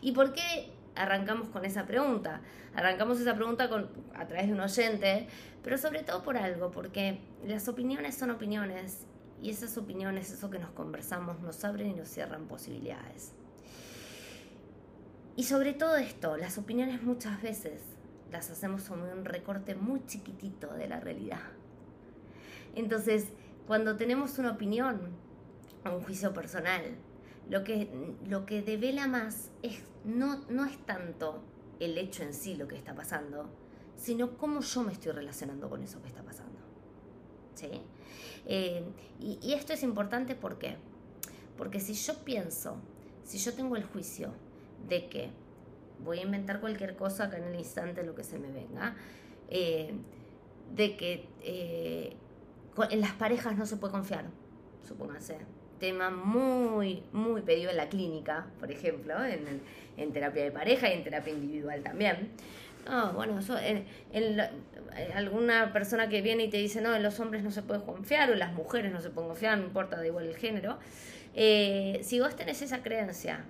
¿Y 0.00 0.12
por 0.12 0.32
qué 0.32 0.70
arrancamos 0.94 1.48
con 1.48 1.64
esa 1.64 1.86
pregunta? 1.86 2.40
Arrancamos 2.74 3.20
esa 3.20 3.34
pregunta 3.34 3.68
con, 3.68 3.90
a 4.14 4.26
través 4.26 4.46
de 4.46 4.52
un 4.54 4.60
oyente, 4.60 5.26
pero 5.62 5.76
sobre 5.76 6.02
todo 6.02 6.22
por 6.22 6.36
algo, 6.36 6.70
porque 6.70 7.18
las 7.46 7.68
opiniones 7.68 8.14
son 8.14 8.30
opiniones 8.30 9.06
y 9.42 9.50
esas 9.50 9.76
opiniones, 9.76 10.30
eso 10.30 10.50
que 10.50 10.58
nos 10.58 10.70
conversamos, 10.70 11.40
nos 11.40 11.64
abren 11.64 11.90
y 11.90 11.94
nos 11.94 12.08
cierran 12.08 12.46
posibilidades. 12.46 13.32
Y 15.36 15.44
sobre 15.44 15.72
todo 15.72 15.96
esto, 15.96 16.36
las 16.36 16.58
opiniones 16.58 17.02
muchas 17.02 17.42
veces 17.42 17.80
las 18.30 18.50
hacemos 18.50 18.84
como 18.84 19.10
un 19.10 19.24
recorte 19.24 19.74
muy 19.74 20.04
chiquitito 20.06 20.72
de 20.74 20.88
la 20.88 21.00
realidad. 21.00 21.42
Entonces, 22.74 23.26
cuando 23.66 23.96
tenemos 23.96 24.38
una 24.38 24.52
opinión, 24.52 25.00
un 25.84 26.02
juicio 26.02 26.32
personal, 26.32 26.82
lo 27.50 27.64
que, 27.64 27.88
lo 28.28 28.46
que 28.46 28.62
devela 28.62 29.08
más 29.08 29.50
es, 29.62 29.82
no, 30.04 30.44
no 30.48 30.64
es 30.64 30.78
tanto 30.86 31.42
el 31.80 31.98
hecho 31.98 32.22
en 32.22 32.32
sí 32.32 32.54
lo 32.54 32.68
que 32.68 32.76
está 32.76 32.94
pasando, 32.94 33.50
sino 33.96 34.36
cómo 34.38 34.60
yo 34.60 34.82
me 34.82 34.92
estoy 34.92 35.12
relacionando 35.12 35.68
con 35.68 35.82
eso 35.82 36.00
que 36.00 36.08
está 36.08 36.22
pasando. 36.22 36.58
¿Sí? 37.54 37.82
Eh, 38.46 38.84
y, 39.20 39.38
y 39.42 39.54
esto 39.54 39.72
es 39.72 39.82
importante 39.82 40.34
porque, 40.34 40.76
porque 41.56 41.80
si 41.80 41.94
yo 41.94 42.24
pienso, 42.24 42.76
si 43.24 43.38
yo 43.38 43.52
tengo 43.54 43.76
el 43.76 43.84
juicio 43.84 44.32
de 44.88 45.08
que 45.08 45.30
voy 46.00 46.18
a 46.18 46.22
inventar 46.22 46.60
cualquier 46.60 46.96
cosa 46.96 47.24
acá 47.24 47.38
en 47.38 47.44
el 47.44 47.54
instante, 47.56 48.02
lo 48.02 48.14
que 48.14 48.24
se 48.24 48.38
me 48.38 48.50
venga, 48.50 48.94
eh, 49.48 49.94
de 50.74 50.96
que 50.96 51.26
eh, 51.42 52.16
en 52.90 53.00
las 53.00 53.12
parejas 53.12 53.56
no 53.56 53.66
se 53.66 53.76
puede 53.76 53.92
confiar, 53.92 54.24
supóngase. 54.86 55.38
Tema 55.78 56.10
muy, 56.10 57.02
muy 57.12 57.42
pedido 57.42 57.70
en 57.70 57.76
la 57.76 57.88
clínica, 57.88 58.46
por 58.60 58.70
ejemplo, 58.70 59.14
en, 59.24 60.12
terapia 60.12 60.44
de 60.44 60.50
pareja 60.50 60.88
y 60.88 60.92
en 60.92 61.04
terapia 61.04 61.32
individual 61.32 61.82
también. 61.82 62.30
No, 62.88 63.12
bueno, 63.12 63.38
en, 63.60 64.40
alguna 65.14 65.72
persona 65.72 66.08
que 66.08 66.22
viene 66.22 66.44
y 66.44 66.50
te 66.50 66.58
dice, 66.58 66.80
no, 66.80 66.94
en 66.94 67.02
los 67.02 67.18
hombres 67.18 67.42
no 67.42 67.50
se 67.50 67.62
puede 67.62 67.82
confiar, 67.82 68.30
o 68.30 68.34
en 68.34 68.38
las 68.38 68.52
mujeres 68.52 68.92
no 68.92 69.00
se 69.00 69.10
pueden 69.10 69.30
confiar, 69.30 69.58
no 69.58 69.64
importa, 69.64 69.96
da 69.96 70.06
igual 70.06 70.26
el 70.26 70.36
género. 70.36 70.78
Eh, 71.34 72.00
si 72.02 72.20
vos 72.20 72.36
tenés 72.36 72.62
esa 72.62 72.82
creencia 72.82 73.44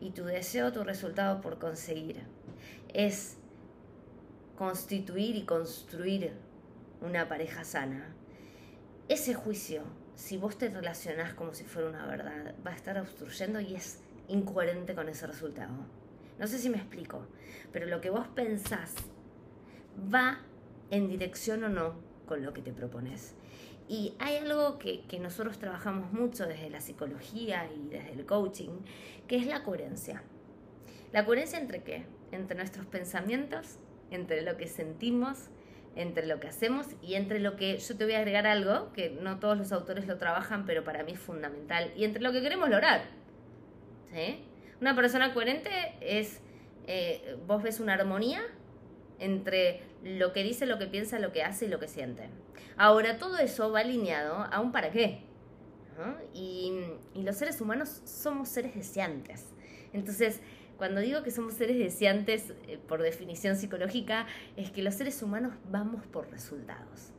y 0.00 0.10
tu 0.10 0.24
deseo, 0.24 0.72
tu 0.72 0.84
resultado 0.84 1.40
por 1.40 1.58
conseguir 1.58 2.22
es 2.92 3.36
constituir 4.56 5.36
y 5.36 5.44
construir 5.44 6.32
una 7.00 7.28
pareja 7.28 7.64
sana, 7.64 8.14
ese 9.08 9.34
juicio, 9.34 9.82
si 10.16 10.36
vos 10.36 10.58
te 10.58 10.68
relacionás 10.68 11.32
como 11.34 11.54
si 11.54 11.64
fuera 11.64 11.88
una 11.88 12.06
verdad, 12.06 12.54
va 12.66 12.72
a 12.72 12.74
estar 12.74 12.98
obstruyendo 12.98 13.60
y 13.60 13.74
es 13.74 14.00
incoherente 14.26 14.94
con 14.94 15.08
ese 15.08 15.26
resultado. 15.26 15.72
No 16.38 16.46
sé 16.46 16.58
si 16.58 16.70
me 16.70 16.76
explico, 16.76 17.26
pero 17.72 17.86
lo 17.86 18.00
que 18.00 18.10
vos 18.10 18.26
pensás 18.28 18.94
va 20.12 20.40
en 20.90 21.08
dirección 21.08 21.64
o 21.64 21.68
no 21.68 21.94
con 22.26 22.44
lo 22.44 22.52
que 22.52 22.62
te 22.62 22.72
propones. 22.72 23.34
Y 23.88 24.14
hay 24.18 24.36
algo 24.36 24.78
que, 24.78 25.02
que, 25.02 25.18
nosotros 25.18 25.58
trabajamos 25.58 26.12
mucho 26.12 26.46
desde 26.46 26.68
la 26.68 26.80
psicología 26.80 27.68
y 27.74 27.88
desde 27.88 28.12
el 28.12 28.26
coaching, 28.26 28.80
que 29.26 29.36
es 29.36 29.46
la 29.46 29.62
coherencia. 29.62 30.22
¿La 31.12 31.24
coherencia 31.24 31.58
entre 31.58 31.82
qué? 31.82 32.04
Entre 32.30 32.54
nuestros 32.56 32.84
pensamientos, 32.84 33.78
entre 34.10 34.42
lo 34.42 34.58
que 34.58 34.66
sentimos, 34.66 35.48
entre 35.96 36.26
lo 36.26 36.38
que 36.38 36.48
hacemos 36.48 36.86
y 37.02 37.14
entre 37.14 37.40
lo 37.40 37.56
que 37.56 37.78
yo 37.78 37.96
te 37.96 38.04
voy 38.04 38.14
a 38.14 38.18
agregar 38.18 38.46
algo, 38.46 38.92
que 38.92 39.10
no 39.10 39.38
todos 39.38 39.56
los 39.56 39.72
autores 39.72 40.06
lo 40.06 40.18
trabajan, 40.18 40.66
pero 40.66 40.84
para 40.84 41.02
mí 41.02 41.12
es 41.12 41.18
fundamental, 41.18 41.90
y 41.96 42.04
entre 42.04 42.22
lo 42.22 42.30
que 42.32 42.40
queremos 42.40 42.68
lograr. 42.68 43.02
¿Sí? 44.12 44.44
Una 44.80 44.94
persona 44.94 45.34
coherente 45.34 45.70
es, 46.00 46.40
eh, 46.86 47.36
vos 47.46 47.62
ves 47.62 47.80
una 47.80 47.94
armonía 47.94 48.42
entre 49.18 49.82
lo 50.02 50.32
que 50.32 50.42
dice, 50.42 50.66
lo 50.66 50.78
que 50.78 50.86
piensa, 50.86 51.18
lo 51.18 51.32
que 51.32 51.42
hace 51.42 51.66
y 51.66 51.68
lo 51.68 51.78
que 51.78 51.88
siente. 51.88 52.28
Ahora, 52.76 53.18
todo 53.18 53.38
eso 53.38 53.70
va 53.72 53.80
alineado 53.80 54.46
a 54.50 54.60
un 54.60 54.72
para 54.72 54.90
qué. 54.90 55.22
Y, 56.32 56.72
los 57.14 57.36
seres 57.36 57.60
humanos 57.60 58.02
somos 58.04 58.48
seres 58.48 58.74
deseantes. 58.74 59.46
Entonces, 59.92 60.40
cuando 60.76 61.00
digo 61.00 61.22
que 61.22 61.30
somos 61.30 61.54
seres 61.54 61.76
deseantes, 61.76 62.52
eh, 62.68 62.78
por 62.86 63.02
definición 63.02 63.56
psicológica, 63.56 64.26
es 64.56 64.70
que 64.70 64.82
los 64.82 64.94
seres 64.94 65.22
humanos 65.22 65.54
vamos 65.68 66.06
por 66.06 66.30
resultados. 66.30 67.10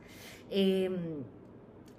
Em, 0.50 1.22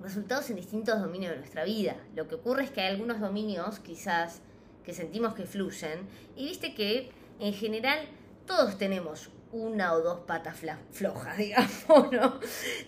resultados 0.01 0.49
en 0.49 0.55
distintos 0.55 0.99
dominios 0.99 1.31
de 1.31 1.37
nuestra 1.37 1.63
vida. 1.63 1.97
Lo 2.15 2.27
que 2.27 2.35
ocurre 2.35 2.63
es 2.63 2.71
que 2.71 2.81
hay 2.81 2.87
algunos 2.87 3.19
dominios 3.19 3.79
quizás 3.79 4.41
que 4.83 4.93
sentimos 4.93 5.35
que 5.35 5.45
fluyen 5.45 6.07
y 6.35 6.45
viste 6.45 6.73
que 6.73 7.11
en 7.39 7.53
general 7.53 7.99
todos 8.47 8.79
tenemos 8.79 9.29
una 9.51 9.93
o 9.93 10.01
dos 10.01 10.19
patas 10.21 10.57
flojas, 10.91 11.37
digamos, 11.37 12.11
¿no? 12.11 12.39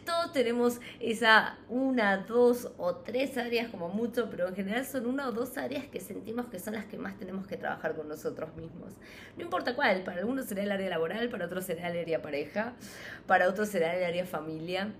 Todos 0.05 0.31
tenemos 0.31 0.79
esa 0.99 1.57
una, 1.69 2.17
dos 2.17 2.71
o 2.77 2.95
tres 2.97 3.37
áreas 3.37 3.69
como 3.69 3.89
mucho, 3.89 4.29
pero 4.29 4.47
en 4.47 4.55
general 4.55 4.85
son 4.85 5.05
una 5.05 5.27
o 5.27 5.31
dos 5.31 5.57
áreas 5.57 5.85
que 5.87 5.99
sentimos 5.99 6.47
que 6.47 6.59
son 6.59 6.73
las 6.73 6.85
que 6.85 6.97
más 6.97 7.17
tenemos 7.17 7.47
que 7.47 7.57
trabajar 7.57 7.95
con 7.95 8.07
nosotros 8.07 8.55
mismos. 8.55 8.93
No 9.37 9.43
importa 9.43 9.75
cuál, 9.75 10.03
para 10.03 10.19
algunos 10.19 10.45
será 10.45 10.63
el 10.63 10.71
área 10.71 10.89
laboral, 10.89 11.29
para 11.29 11.45
otros 11.45 11.65
será 11.65 11.89
el 11.89 11.99
área 11.99 12.21
pareja, 12.21 12.73
para 13.27 13.49
otros 13.49 13.69
será 13.69 13.95
el 13.95 14.03
área 14.03 14.25
familia. 14.25 14.93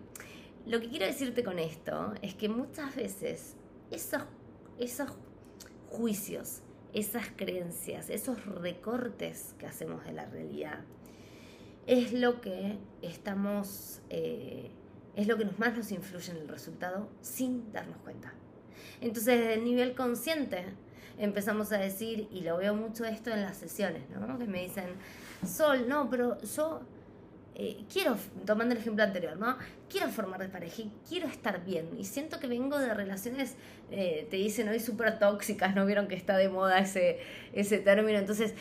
Lo 0.66 0.80
que 0.80 0.90
quiero 0.90 1.06
decirte 1.06 1.44
con 1.44 1.60
esto 1.60 2.14
es 2.22 2.34
que 2.36 2.50
muchas 2.50 2.96
veces 2.96 3.56
esos, 3.92 4.24
esos 4.80 5.12
juicios, 5.90 6.62
esas 6.94 7.28
creencias, 7.36 8.10
esos 8.10 8.46
recortes 8.46 9.56
que 9.58 9.66
hacemos 9.66 10.06
de 10.06 10.14
la 10.14 10.26
realidad, 10.26 10.80
es 11.88 12.14
lo 12.14 12.42
que 12.42 12.78
estamos, 13.02 14.02
eh, 14.10 14.72
es 15.16 15.28
lo 15.28 15.38
que 15.38 15.46
más 15.58 15.76
nos 15.76 15.92
influye 15.92 16.32
en 16.32 16.38
el 16.38 16.48
resultado 16.48 17.10
sin 17.22 17.72
darnos 17.72 17.98
cuenta. 17.98 18.34
Entonces, 19.02 19.40
desde 19.40 19.54
el 19.56 19.64
nivel 19.64 19.96
consciente, 19.96 20.66
empezamos 21.18 21.72
a 21.72 21.78
decir, 21.78 22.28
y 22.32 22.42
lo 22.42 22.58
veo 22.58 22.74
mucho 22.74 23.06
esto 23.06 23.32
en 23.32 23.42
las 23.42 23.58
sesiones, 23.58 24.04
¿no? 24.10 24.38
Que 24.38 24.46
me 24.46 24.64
dicen, 24.64 24.86
Sol, 25.46 25.88
no, 25.88 26.10
pero 26.10 26.40
yo 26.42 26.82
eh, 27.56 27.84
quiero, 27.92 28.18
tomando 28.46 28.74
el 28.74 28.80
ejemplo 28.80 29.04
anterior, 29.04 29.38
¿no? 29.38 29.58
Quiero 29.90 30.08
formar 30.10 30.40
de 30.40 30.50
pareja 30.50 30.84
y 30.84 30.92
quiero 31.08 31.28
estar 31.28 31.64
bien. 31.66 31.90
Y 32.00 32.06
siento 32.06 32.40
que 32.40 32.48
vengo 32.48 32.80
de 32.80 32.94
relaciones, 32.94 33.56
eh, 33.92 34.28
te 34.32 34.38
dicen 34.38 34.70
hoy 34.70 34.80
súper 34.80 35.20
tóxicas, 35.20 35.76
¿no? 35.76 35.86
Vieron 35.86 36.08
que 36.08 36.16
está 36.16 36.38
de 36.38 36.50
moda 36.50 36.80
ese, 36.80 37.20
ese 37.54 37.80
término. 37.80 38.18
Entonces, 38.18 38.56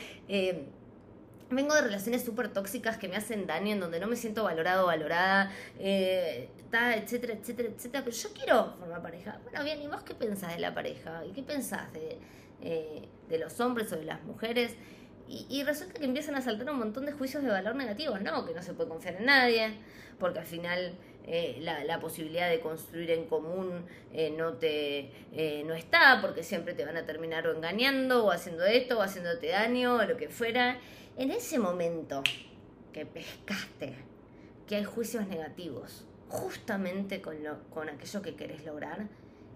vengo 1.55 1.75
de 1.75 1.83
relaciones 1.83 2.25
súper 2.25 2.49
tóxicas 2.53 2.97
que 2.97 3.09
me 3.09 3.17
hacen 3.17 3.47
daño, 3.47 3.73
en 3.73 3.81
donde 3.81 4.01
no 4.01 4.07
me 4.07 4.17
siento 4.17 4.45
valorado 4.45 4.87
valorada, 4.87 5.53
eh, 5.79 6.49
etcétera, 6.73 7.35
etcétera, 7.35 7.69
etcétera. 7.69 8.05
Pero 8.05 8.17
yo 8.17 8.29
quiero 8.33 8.75
formar 8.79 9.03
pareja. 9.03 9.39
Bueno, 9.45 9.65
bien, 9.65 9.83
¿y 9.83 9.87
vos 9.87 10.03
qué 10.03 10.15
pensás 10.15 10.55
de 10.55 10.61
la 10.61 10.75
pareja? 10.75 11.25
¿Y 11.25 11.33
qué 11.33 11.43
pensás 11.43 11.93
de, 11.93 12.19
eh, 12.63 13.09
de 13.29 13.39
los 13.39 13.61
hombres 13.61 13.93
o 13.93 13.97
de 13.97 14.05
las 14.05 14.23
mujeres? 14.25 14.77
Y, 15.29 15.63
resulta 15.63 15.99
que 15.99 16.05
empiezan 16.05 16.35
a 16.35 16.43
saltar 16.43 16.69
un 16.71 16.79
montón 16.79 17.07
de 17.07 17.13
juicios 17.13 17.43
de 17.43 17.49
valor 17.49 17.75
negativos, 17.75 18.21
¿no? 18.21 18.45
Que 18.45 18.53
no 18.53 18.63
se 18.63 18.75
puede 18.75 18.91
confiar 18.91 19.17
en 19.17 19.25
nadie, 19.25 19.79
porque 20.19 20.41
al 20.41 20.45
final 20.45 20.95
eh, 21.27 21.57
la, 21.61 21.85
la, 21.85 22.01
posibilidad 22.01 22.51
de 22.51 22.61
construir 22.61 23.11
en 23.13 23.25
común 23.27 23.87
eh, 24.13 24.35
no 24.37 24.55
te 24.55 25.11
eh, 25.33 25.63
no 25.65 25.73
está, 25.75 26.19
porque 26.21 26.43
siempre 26.43 26.75
te 26.75 26.85
van 26.85 26.97
a 26.99 27.07
terminar 27.07 27.47
engañando, 27.47 28.27
o 28.27 28.31
haciendo 28.31 28.65
esto, 28.65 28.99
o 28.99 29.03
haciéndote 29.03 29.49
daño, 29.49 29.95
o 29.95 30.05
lo 30.05 30.17
que 30.17 30.29
fuera. 30.29 30.79
En 31.17 31.31
ese 31.31 31.59
momento 31.59 32.23
que 32.93 33.05
pescaste 33.07 33.95
que 34.67 34.77
hay 34.77 34.85
juicios 34.85 35.27
negativos, 35.29 36.07
justamente 36.29 37.21
con, 37.21 37.43
lo, 37.45 37.63
con 37.71 37.89
aquello 37.89 38.23
que 38.23 38.35
querés 38.35 38.65
lograr, 38.65 39.09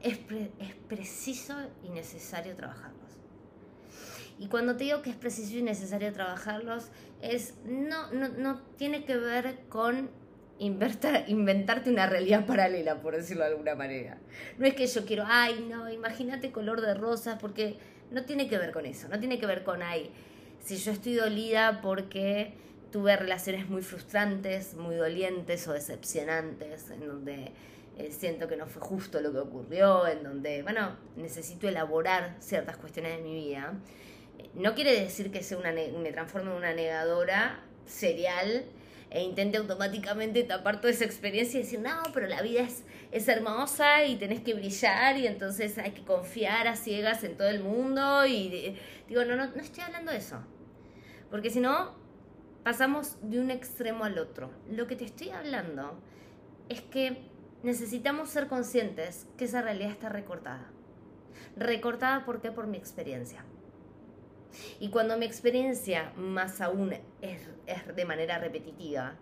es, 0.02 0.18
es 0.58 0.74
preciso 0.88 1.54
y 1.82 1.88
necesario 1.88 2.54
trabajarlos. 2.56 3.06
Y 4.38 4.48
cuando 4.48 4.76
te 4.76 4.84
digo 4.84 5.00
que 5.00 5.10
es 5.10 5.16
preciso 5.16 5.56
y 5.56 5.62
necesario 5.62 6.12
trabajarlos, 6.12 6.90
es 7.22 7.54
no, 7.64 8.12
no, 8.12 8.28
no 8.28 8.60
tiene 8.76 9.04
que 9.04 9.16
ver 9.16 9.60
con 9.70 10.10
inventarte 10.58 11.90
una 11.90 12.06
realidad 12.06 12.46
paralela, 12.46 13.00
por 13.00 13.16
decirlo 13.16 13.44
de 13.44 13.50
alguna 13.50 13.74
manera. 13.74 14.18
No 14.58 14.66
es 14.66 14.74
que 14.74 14.86
yo 14.86 15.06
quiero, 15.06 15.24
ay, 15.26 15.66
no, 15.68 15.90
imagínate 15.90 16.52
color 16.52 16.80
de 16.82 16.94
rosa, 16.94 17.38
porque 17.38 17.78
no 18.10 18.24
tiene 18.24 18.48
que 18.48 18.58
ver 18.58 18.72
con 18.72 18.84
eso, 18.86 19.08
no 19.08 19.18
tiene 19.18 19.38
que 19.38 19.46
ver 19.46 19.64
con, 19.64 19.82
ay, 19.82 20.10
si 20.66 20.78
yo 20.78 20.90
estoy 20.90 21.14
dolida 21.14 21.80
porque 21.80 22.52
tuve 22.90 23.16
relaciones 23.16 23.68
muy 23.68 23.82
frustrantes, 23.82 24.74
muy 24.74 24.96
dolientes 24.96 25.68
o 25.68 25.72
decepcionantes, 25.72 26.90
en 26.90 27.06
donde 27.06 27.52
eh, 27.98 28.10
siento 28.10 28.48
que 28.48 28.56
no 28.56 28.66
fue 28.66 28.82
justo 28.82 29.20
lo 29.20 29.30
que 29.30 29.38
ocurrió, 29.38 30.08
en 30.08 30.24
donde, 30.24 30.64
bueno, 30.64 30.96
necesito 31.16 31.68
elaborar 31.68 32.34
ciertas 32.40 32.76
cuestiones 32.78 33.16
de 33.16 33.22
mi 33.22 33.34
vida. 33.36 33.74
No 34.54 34.74
quiere 34.74 35.00
decir 35.00 35.30
que 35.30 35.44
sea 35.44 35.56
una 35.56 35.70
me 35.70 36.10
transforme 36.10 36.50
en 36.50 36.56
una 36.56 36.74
negadora 36.74 37.60
serial 37.86 38.64
e 39.10 39.22
intente 39.22 39.58
automáticamente 39.58 40.42
tapar 40.42 40.80
toda 40.80 40.92
esa 40.92 41.04
experiencia 41.04 41.60
y 41.60 41.62
decir, 41.62 41.78
no, 41.78 42.02
pero 42.12 42.26
la 42.26 42.42
vida 42.42 42.62
es, 42.62 42.82
es 43.12 43.28
hermosa 43.28 44.04
y 44.04 44.16
tenés 44.16 44.40
que 44.40 44.54
brillar 44.54 45.16
y 45.16 45.28
entonces 45.28 45.78
hay 45.78 45.92
que 45.92 46.02
confiar 46.02 46.66
a 46.66 46.74
ciegas 46.74 47.22
en 47.22 47.36
todo 47.36 47.48
el 47.48 47.60
mundo 47.60 48.26
y 48.26 48.76
digo, 49.08 49.24
no, 49.24 49.36
no, 49.36 49.46
no 49.46 49.62
estoy 49.62 49.84
hablando 49.84 50.10
de 50.10 50.18
eso. 50.18 50.42
Porque 51.30 51.50
si 51.50 51.60
no, 51.60 51.94
pasamos 52.62 53.16
de 53.22 53.40
un 53.40 53.50
extremo 53.50 54.04
al 54.04 54.18
otro. 54.18 54.50
Lo 54.70 54.86
que 54.86 54.96
te 54.96 55.04
estoy 55.04 55.30
hablando 55.30 55.98
es 56.68 56.80
que 56.80 57.18
necesitamos 57.62 58.28
ser 58.28 58.48
conscientes 58.48 59.26
que 59.36 59.44
esa 59.44 59.62
realidad 59.62 59.90
está 59.90 60.08
recortada. 60.08 60.70
Recortada, 61.56 62.24
¿por 62.24 62.40
qué? 62.40 62.52
Por 62.52 62.66
mi 62.66 62.76
experiencia. 62.76 63.44
Y 64.80 64.90
cuando 64.90 65.16
mi 65.16 65.26
experiencia 65.26 66.12
más 66.16 66.60
aún 66.60 66.94
es, 67.20 67.48
de 67.94 68.04
manera 68.04 68.38
repetitiva, 68.38 69.14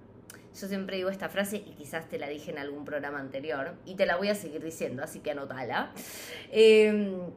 yo 0.59 0.69
siempre 0.69 0.97
digo 0.97 1.11
esta 1.11 1.29
frase 1.29 1.57
y 1.57 1.75
quizás 1.75 2.09
te 2.09 2.19
la 2.19 2.29
dije 2.29 2.51
en 2.51 2.59
algún 2.59 2.85
programa 2.85 3.19
anterior 3.19 3.75
y 3.85 3.97
te 3.97 4.07
la 4.07 4.17
voy 4.17 4.29
a 4.29 4.35
seguir 4.35 4.63
diciendo, 4.63 5.03
así 5.03 5.21
que 5.21 5.33
anótala. 5.33 5.93
Em, 6.53 7.31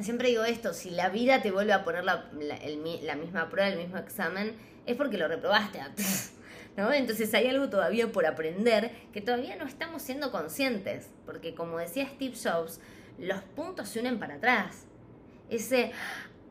siempre 0.00 0.28
digo 0.28 0.44
esto, 0.44 0.72
si 0.72 0.90
la 0.90 1.08
vida 1.08 1.42
te 1.42 1.50
vuelve 1.50 1.72
a 1.72 1.84
poner 1.84 2.04
la, 2.04 2.30
la, 2.32 3.16
misma 3.16 3.48
prueba, 3.48 3.68
el 3.68 3.78
mismo 3.78 3.98
examen, 3.98 4.56
es 4.86 4.96
porque 4.96 5.18
lo 5.18 5.28
reprobaste. 5.28 5.80
¿No? 6.76 6.92
Entonces 6.92 7.32
hay 7.34 7.46
algo 7.46 7.70
todavía 7.70 8.10
por 8.10 8.26
aprender 8.26 8.90
que 9.12 9.20
todavía 9.20 9.54
no 9.54 9.64
estamos 9.64 10.02
siendo 10.02 10.32
conscientes, 10.32 11.08
porque 11.24 11.54
como 11.54 11.78
decía 11.78 12.08
Steve 12.14 12.34
Jobs, 12.34 12.80
los 13.16 13.40
puntos 13.42 13.88
se 13.88 14.00
unen 14.00 14.18
para 14.18 14.34
atrás. 14.34 14.86
Ese, 15.48 15.92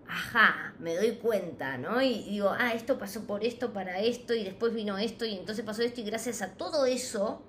ajá, 0.07 0.75
me 0.79 0.95
doy 0.95 1.15
cuenta, 1.15 1.77
¿no? 1.77 2.01
Y 2.01 2.23
digo, 2.23 2.55
ah, 2.57 2.73
esto 2.73 2.97
pasó 2.97 3.27
por 3.27 3.43
esto, 3.43 3.73
para 3.73 3.99
esto, 3.99 4.33
y 4.33 4.45
después 4.45 4.73
vino 4.73 4.97
esto, 4.97 5.25
y 5.25 5.35
entonces 5.35 5.65
pasó 5.65 5.81
esto, 5.81 5.99
y 5.99 6.05
gracias 6.05 6.41
a 6.41 6.53
todo 6.53 6.85
eso 6.85 7.43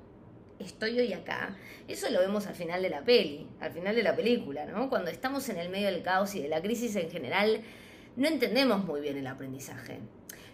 estoy 0.58 0.99
hoy 0.99 1.12
acá. 1.12 1.56
Eso 1.88 2.11
lo 2.11 2.20
vemos 2.20 2.46
al 2.46 2.54
final 2.54 2.82
de 2.82 2.90
la 2.90 3.02
peli, 3.02 3.46
al 3.61 3.73
final 3.73 3.94
de 3.94 4.02
la 4.02 4.16
película, 4.16 4.66
¿no? 4.66 4.88
Cuando 4.88 5.11
estamos 5.11 5.49
en 5.49 5.58
el 5.58 5.68
medio 5.68 5.90
del 5.90 6.02
caos 6.02 6.34
y 6.34 6.42
de 6.42 6.49
la 6.49 6.62
crisis 6.62 6.96
en 6.96 7.11
general, 7.11 7.62
no 8.16 8.28
entendemos 8.28 8.84
muy 8.84 9.00
bien 9.00 9.16
el 9.16 9.26
aprendizaje. 9.26 9.99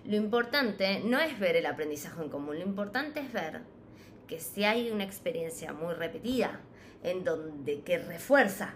Lo 0.05 0.17
importante 0.17 1.01
no 1.05 1.21
es 1.21 1.39
ver 1.39 1.57
el 1.57 1.67
aprendizaje 1.67 2.23
en 2.23 2.31
común, 2.31 2.59
lo 2.59 2.65
importante 2.65 3.21
es 3.21 3.33
ver 3.33 3.61
que 4.27 4.41
si 4.41 4.65
hay 4.65 4.91
una 4.91 5.05
experiencia 5.05 5.73
muy 5.73 5.93
repetida, 5.95 6.61
en 7.03 7.25
donde 7.25 7.81
que 7.81 7.99
refuerza 7.99 8.75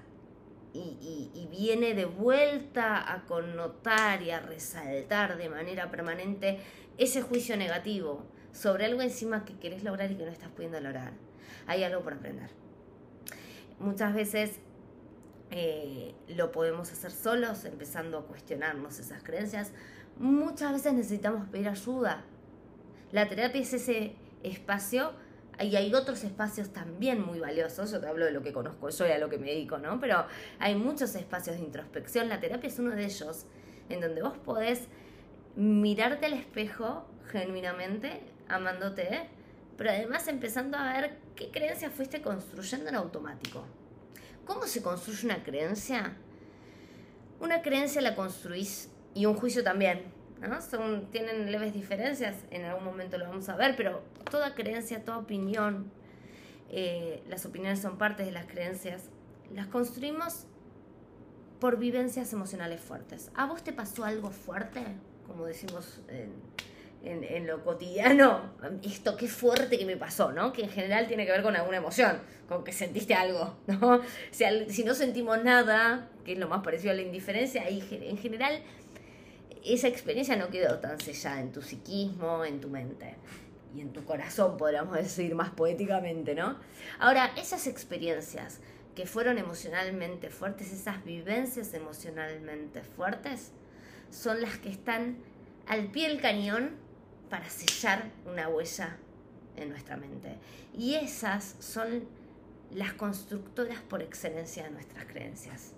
y, 0.72 1.48
viene 1.50 1.94
de 1.94 2.04
vuelta 2.04 3.12
a 3.12 3.26
connotar 3.26 4.22
y 4.22 4.32
a 4.32 4.40
resaltar 4.40 5.38
de 5.38 5.48
manera 5.48 5.90
permanente 5.90 6.58
ese 6.98 7.22
juicio 7.22 7.56
negativo 7.56 8.26
sobre 8.54 8.86
algo 8.86 9.02
encima 9.02 9.44
que 9.44 9.58
querés 9.58 9.84
lograr 9.84 10.10
y 10.10 10.16
que 10.16 10.24
no 10.24 10.30
estás 10.30 10.48
pudiendo 10.50 10.80
lograr. 10.80 11.12
Hay 11.66 11.82
algo 11.82 12.02
por 12.02 12.14
aprender. 12.14 12.50
Muchas 13.78 14.14
veces 14.14 14.60
eh, 15.50 16.14
lo 16.28 16.52
podemos 16.52 16.90
hacer 16.92 17.10
solos, 17.10 17.64
empezando 17.64 18.18
a 18.18 18.26
cuestionarnos 18.26 18.98
esas 18.98 19.22
creencias. 19.22 19.72
Muchas 20.18 20.72
veces 20.72 20.94
necesitamos 20.94 21.48
pedir 21.48 21.68
ayuda. 21.68 22.24
La 23.10 23.28
terapia 23.28 23.60
es 23.60 23.74
ese 23.74 24.14
espacio 24.42 25.12
y 25.60 25.76
hay 25.76 25.92
otros 25.94 26.24
espacios 26.24 26.72
también 26.72 27.20
muy 27.20 27.38
valiosos, 27.38 27.90
yo 27.90 28.00
te 28.00 28.06
hablo 28.06 28.24
de 28.24 28.32
lo 28.32 28.42
que 28.42 28.52
conozco 28.52 28.88
yo 28.88 29.06
y 29.06 29.10
a 29.10 29.18
lo 29.18 29.28
que 29.28 29.38
me 29.38 29.46
dedico, 29.46 29.78
¿no? 29.78 30.00
Pero 30.00 30.26
hay 30.58 30.74
muchos 30.74 31.14
espacios 31.14 31.56
de 31.56 31.62
introspección, 31.62 32.28
la 32.28 32.40
terapia 32.40 32.68
es 32.68 32.78
uno 32.78 32.90
de 32.90 33.04
ellos, 33.04 33.46
en 33.88 34.00
donde 34.00 34.22
vos 34.22 34.36
podés 34.38 34.88
mirarte 35.54 36.26
al 36.26 36.32
espejo 36.32 37.06
genuinamente, 37.30 38.20
amándote, 38.48 39.28
pero 39.76 39.90
además 39.90 40.28
empezando 40.28 40.76
a 40.78 40.92
ver 40.92 41.18
qué 41.36 41.50
creencias 41.50 41.92
fuiste 41.92 42.22
construyendo 42.22 42.88
en 42.88 42.94
automático. 42.94 43.64
¿Cómo 44.46 44.66
se 44.66 44.82
construye 44.82 45.26
una 45.26 45.42
creencia? 45.42 46.16
Una 47.40 47.62
creencia 47.62 48.00
la 48.00 48.14
construís 48.14 48.90
y 49.14 49.26
un 49.26 49.34
juicio 49.34 49.64
también. 49.64 50.02
Son, 50.70 51.10
tienen 51.10 51.50
leves 51.50 51.72
diferencias, 51.72 52.36
en 52.50 52.64
algún 52.64 52.84
momento 52.84 53.16
lo 53.16 53.26
vamos 53.26 53.48
a 53.48 53.56
ver, 53.56 53.76
pero 53.76 54.02
toda 54.30 54.54
creencia, 54.54 55.02
toda 55.02 55.18
opinión, 55.18 55.90
eh, 56.70 57.22
las 57.28 57.46
opiniones 57.46 57.80
son 57.80 57.96
partes 57.96 58.26
de 58.26 58.32
las 58.32 58.44
creencias, 58.46 59.04
las 59.54 59.68
construimos 59.68 60.44
por 61.60 61.78
vivencias 61.78 62.32
emocionales 62.34 62.80
fuertes. 62.80 63.30
¿A 63.34 63.46
vos 63.46 63.64
te 63.64 63.72
pasó 63.72 64.04
algo 64.04 64.30
fuerte? 64.30 64.82
Como 65.26 65.46
decimos 65.46 66.02
en, 67.04 67.46
lo 67.46 67.62
cotidiano, 67.62 68.52
esto 68.82 69.16
qué 69.16 69.28
fuerte 69.28 69.78
que 69.78 69.86
me 69.86 69.96
pasó, 69.96 70.32
¿no? 70.32 70.52
Que 70.52 70.62
en 70.62 70.70
general 70.70 71.06
tiene 71.06 71.26
que 71.26 71.32
ver 71.32 71.42
con 71.42 71.54
alguna 71.56 71.76
emoción, 71.76 72.18
con 72.48 72.64
que 72.64 72.72
sentiste 72.72 73.14
algo, 73.14 73.56
¿no? 73.66 74.00
Si, 74.30 74.84
no 74.84 74.94
sentimos 74.94 75.42
nada, 75.42 76.08
que 76.24 76.32
es 76.32 76.38
lo 76.38 76.48
más 76.48 76.62
parecido 76.62 76.92
a 76.92 76.94
la 76.94 77.02
indiferencia, 77.02 77.62
ahí 77.62 77.86
en 77.90 78.18
general 78.18 78.62
esa 79.64 79.88
experiencia 79.88 80.36
no 80.36 80.48
quedó 80.48 80.78
tan 80.78 81.00
sellada 81.00 81.40
en 81.40 81.52
tu 81.52 81.62
psiquismo, 81.62 82.44
en 82.44 82.60
tu 82.60 82.68
mente 82.68 83.16
y 83.74 83.80
en 83.80 83.92
tu 83.92 84.04
corazón, 84.04 84.56
podríamos 84.56 84.94
decir 84.96 85.34
más 85.34 85.50
poéticamente, 85.50 86.34
¿no? 86.34 86.58
Ahora, 86.98 87.32
esas 87.36 87.66
experiencias 87.66 88.60
que 88.94 89.06
fueron 89.06 89.38
emocionalmente 89.38 90.30
fuertes, 90.30 90.72
esas 90.72 91.04
vivencias 91.04 91.74
emocionalmente 91.74 92.82
fuertes, 92.82 93.50
son 94.10 94.40
las 94.40 94.58
que 94.58 94.68
están 94.68 95.16
al 95.66 95.86
pie 95.86 96.08
del 96.08 96.20
cañón 96.20 96.83
para 97.30 97.48
sellar 97.48 98.10
una 98.26 98.48
huella 98.48 98.96
en 99.56 99.70
nuestra 99.70 99.96
mente. 99.96 100.36
Y 100.76 100.94
esas 100.94 101.56
son 101.58 102.04
las 102.72 102.92
constructoras 102.94 103.80
por 103.80 104.02
excelencia 104.02 104.64
de 104.64 104.70
nuestras 104.70 105.04
creencias. 105.06 105.72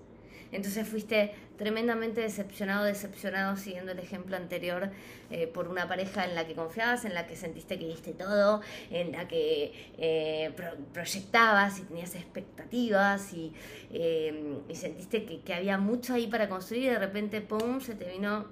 Entonces 0.53 0.87
fuiste 0.87 1.35
tremendamente 1.59 2.21
decepcionado, 2.21 2.85
decepcionado, 2.85 3.57
siguiendo 3.57 3.93
el 3.93 3.99
ejemplo 3.99 4.37
anterior, 4.37 4.91
eh, 5.31 5.47
por 5.47 5.69
una 5.69 5.89
pareja 5.89 6.25
en 6.25 6.35
la 6.35 6.47
que 6.47 6.55
confiabas, 6.55 7.05
en 7.05 7.15
la 7.15 7.27
que 7.27 7.35
sentiste 7.35 7.79
que 7.79 7.87
diste 7.87 8.13
todo, 8.13 8.61
en 8.91 9.13
la 9.13 9.27
que 9.27 9.73
eh, 9.99 10.55
proyectabas 10.93 11.81
y 11.81 11.83
tenías 11.83 12.15
expectativas 12.15 13.33
y, 13.33 13.53
eh, 13.91 14.61
sentiste 14.73 15.25
que, 15.25 15.55
había 15.55 15.79
mucho 15.79 16.15
ahí 16.15 16.27
para 16.27 16.49
construir 16.49 16.85
y 16.85 16.89
de 16.89 16.99
repente, 16.99 17.41
¡pum!, 17.41 17.81
se 17.81 17.95
te 17.95 18.09
vino 18.11 18.47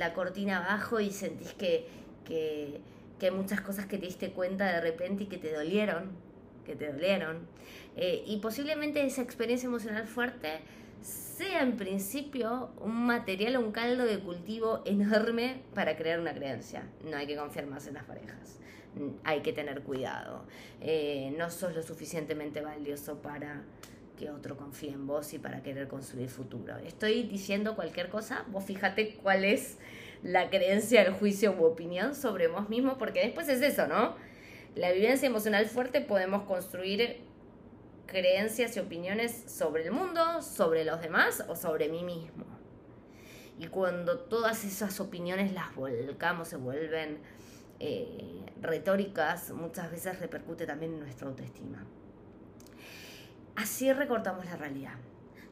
la 0.00 0.14
cortina 0.14 0.64
abajo 0.64 0.98
y 0.98 1.10
sentís 1.10 1.52
que, 1.52 1.86
que, 2.24 2.80
que 3.18 3.26
hay 3.26 3.32
muchas 3.32 3.60
cosas 3.60 3.84
que 3.84 3.98
te 3.98 4.06
diste 4.06 4.32
cuenta 4.32 4.64
de 4.72 4.80
repente 4.80 5.24
y 5.24 5.26
que 5.26 5.36
te 5.36 5.52
dolieron, 5.52 6.10
que 6.64 6.74
te 6.74 6.90
dolieron. 6.90 7.46
Eh, 7.96 8.24
y 8.26 8.38
posiblemente 8.38 9.04
esa 9.04 9.20
experiencia 9.20 9.66
emocional 9.66 10.06
fuerte 10.06 10.60
sea 11.02 11.62
en 11.62 11.76
principio 11.76 12.70
un 12.80 13.04
material 13.06 13.56
o 13.56 13.60
un 13.60 13.72
caldo 13.72 14.04
de 14.04 14.18
cultivo 14.20 14.82
enorme 14.86 15.60
para 15.74 15.96
crear 15.96 16.18
una 16.18 16.34
creencia. 16.34 16.82
No 17.04 17.18
hay 17.18 17.26
que 17.26 17.36
confiar 17.36 17.66
más 17.66 17.86
en 17.86 17.94
las 17.94 18.04
parejas. 18.04 18.58
Hay 19.22 19.42
que 19.42 19.52
tener 19.52 19.82
cuidado. 19.82 20.44
Eh, 20.80 21.34
no 21.36 21.50
sos 21.50 21.74
lo 21.74 21.82
suficientemente 21.82 22.62
valioso 22.62 23.20
para 23.20 23.62
que 24.20 24.30
otro 24.30 24.54
confíe 24.54 24.90
en 24.90 25.06
vos 25.06 25.32
y 25.32 25.38
para 25.38 25.62
querer 25.62 25.88
construir 25.88 26.28
futuro. 26.28 26.76
Estoy 26.76 27.22
diciendo 27.22 27.74
cualquier 27.74 28.10
cosa, 28.10 28.44
vos 28.48 28.64
fíjate 28.64 29.14
cuál 29.14 29.46
es 29.46 29.78
la 30.22 30.50
creencia, 30.50 31.00
el 31.00 31.14
juicio 31.14 31.56
u 31.58 31.64
opinión 31.64 32.14
sobre 32.14 32.46
vos 32.46 32.68
mismo, 32.68 32.98
porque 32.98 33.20
después 33.20 33.48
es 33.48 33.62
eso, 33.62 33.86
¿no? 33.86 34.16
La 34.74 34.92
vivencia 34.92 35.26
emocional 35.26 35.64
fuerte 35.64 36.02
podemos 36.02 36.42
construir 36.42 37.22
creencias 38.06 38.76
y 38.76 38.80
opiniones 38.80 39.44
sobre 39.46 39.84
el 39.84 39.90
mundo, 39.90 40.42
sobre 40.42 40.84
los 40.84 41.00
demás 41.00 41.42
o 41.48 41.56
sobre 41.56 41.88
mí 41.88 42.04
mismo. 42.04 42.44
Y 43.58 43.68
cuando 43.68 44.18
todas 44.18 44.64
esas 44.64 45.00
opiniones 45.00 45.54
las 45.54 45.74
volcamos, 45.74 46.48
se 46.48 46.56
vuelven 46.56 47.20
eh, 47.78 48.44
retóricas, 48.60 49.50
muchas 49.52 49.90
veces 49.90 50.20
repercute 50.20 50.66
también 50.66 50.92
en 50.92 51.00
nuestra 51.00 51.26
autoestima. 51.28 51.86
Así 53.56 53.92
recortamos 53.92 54.44
la 54.46 54.56
realidad. 54.56 54.94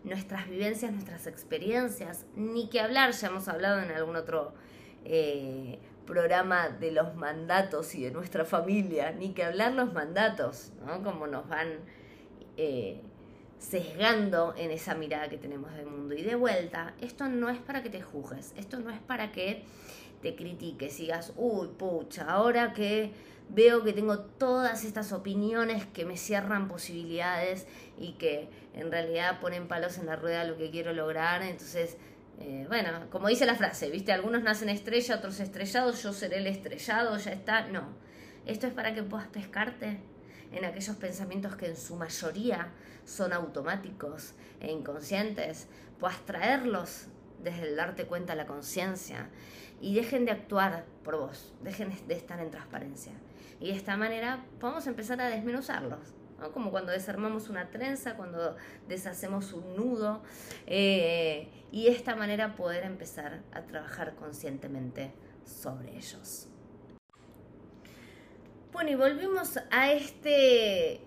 Nuestras 0.05 0.49
vivencias, 0.49 0.93
nuestras 0.93 1.27
experiencias, 1.27 2.27
ni 2.37 2.69
que 2.69 2.81
hablar, 2.81 3.13
ya 3.13 3.29
hemos 3.29 3.49
hablado 3.49 3.81
en 3.81 3.91
algún 3.91 4.17
otro 4.17 4.55
eh, 5.05 5.79
programa 6.07 6.69
de 6.69 6.93
los 6.93 7.15
mandatos 7.17 7.95
y 7.95 8.03
de 8.03 8.11
nuestra 8.11 8.45
familia, 8.45 9.13
ni 9.13 9.35
que 9.35 9.45
hablar 9.45 9.73
los 9.73 9.93
mandatos, 9.93 10.73
¿no? 10.87 11.03
Como 11.03 11.27
nos 11.27 11.49
van 11.49 11.69
eh, 12.57 13.03
sesgando 13.59 14.55
en 14.57 14.71
esa 14.71 14.95
mirada 14.95 15.29
que 15.29 15.37
tenemos 15.37 15.75
del 15.75 15.87
mundo. 15.87 16.15
Y 16.15 16.23
de 16.23 16.35
vuelta, 16.35 16.95
esto 17.01 17.29
no 17.29 17.51
es 17.51 17.59
para 17.59 17.83
que 17.83 17.91
te 17.91 18.01
juzgues, 18.01 18.55
esto 18.57 18.79
no 18.79 18.91
es 18.91 19.01
para 19.01 19.33
que 19.33 19.65
te 20.23 20.35
critiques 20.35 20.99
y 20.99 21.03
digas, 21.03 21.33
uy, 21.37 21.69
pucha, 21.69 22.25
ahora 22.25 22.73
que 22.73 23.13
veo 23.51 23.83
que 23.83 23.93
tengo 23.93 24.19
todas 24.19 24.85
estas 24.85 25.13
opiniones 25.13 25.87
que 25.87 26.05
me 26.05 26.17
cierran 26.17 26.69
posibilidades 26.69 27.67
y 27.97 28.13
que 28.13 28.49
en 28.75 28.91
realidad 28.91 29.41
ponen 29.41 29.69
palos 29.69 29.99
en 29.99 30.07
la 30.07 30.17
rueda 30.17 30.45
lo 30.45 30.57
que 30.57 30.71
quiero 30.71 30.93
lograr, 30.93 31.43
entonces... 31.43 31.97
Eh, 32.41 32.67
bueno, 32.69 32.91
como 33.11 33.27
dice 33.27 33.47
la 33.47 33.57
frase, 33.57 33.91
¿viste? 33.91 34.13
Algunos 34.13 34.45
nacen 34.45 34.69
estrella, 34.69 35.17
otros 35.17 35.41
estrellados, 35.41 36.01
yo 36.05 36.13
seré 36.13 36.39
el 36.39 36.47
estrellado, 36.47 37.17
ya 37.17 37.33
está. 37.33 37.67
No, 37.67 37.89
esto 38.47 38.69
es 38.69 38.73
para 38.73 38.95
que 38.95 39.03
puedas 39.03 39.27
pescarte 39.27 39.99
en 40.53 40.65
aquellos 40.65 40.97
pensamientos 40.97 41.57
que 41.57 41.67
en 41.67 41.77
su 41.77 41.97
mayoría 41.97 42.69
son 43.05 43.33
automáticos 43.33 44.35
e 44.61 44.71
inconscientes, 44.71 45.67
puedas 45.99 46.25
traerlos 46.25 47.07
desde 47.43 47.69
el 47.69 47.77
darte 47.77 48.07
cuenta 48.07 48.35
la 48.35 48.47
conciencia 48.47 49.29
y 49.81 49.95
dejen 49.95 50.25
de 50.25 50.33
actuar 50.33 50.85
por 51.05 51.19
vos, 51.19 51.53
dejen 51.63 51.93
de 52.07 52.15
estar 52.15 52.41
en 52.41 52.51
transparencia. 52.51 53.13
Y 53.61 53.69
de 53.69 53.77
esta 53.77 53.97
manera 53.97 54.45
podemos 54.61 54.87
empezar 54.87 55.21
a 55.21 55.29
desmenuzarlos. 55.29 56.15
como 56.55 56.71
cuando 56.71 56.93
desarmamos 56.93 57.49
una 57.49 57.69
trenza, 57.69 58.15
cuando 58.15 58.57
deshacemos 58.87 59.53
un 59.53 59.75
nudo, 59.75 60.23
eh, 60.69 61.49
y 61.73 61.87
de 61.87 61.91
esta 61.91 62.15
manera 62.15 62.55
poder 62.55 62.85
empezar 62.85 63.41
a 63.53 63.63
trabajar 63.63 64.15
conscientemente 64.15 65.11
sobre 65.45 65.97
ellos. 65.97 66.47
Bueno, 68.73 68.91
y 68.91 68.95
volvimos 68.95 69.59
a 69.73 69.91
este, 69.91 71.01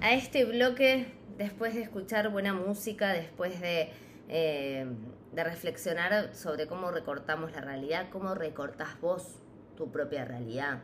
a 0.00 0.14
este 0.14 0.46
bloque 0.46 1.12
después 1.36 1.74
de 1.74 1.82
escuchar 1.82 2.30
buena 2.30 2.54
música, 2.54 3.12
después 3.12 3.60
de, 3.60 3.90
eh, 4.28 4.86
de 5.32 5.44
reflexionar 5.44 6.34
sobre 6.34 6.66
cómo 6.66 6.90
recortamos 6.90 7.52
la 7.52 7.60
realidad, 7.60 8.08
cómo 8.10 8.34
recortas 8.34 9.00
vos 9.00 9.36
tu 9.76 9.90
propia 9.90 10.24
realidad. 10.24 10.82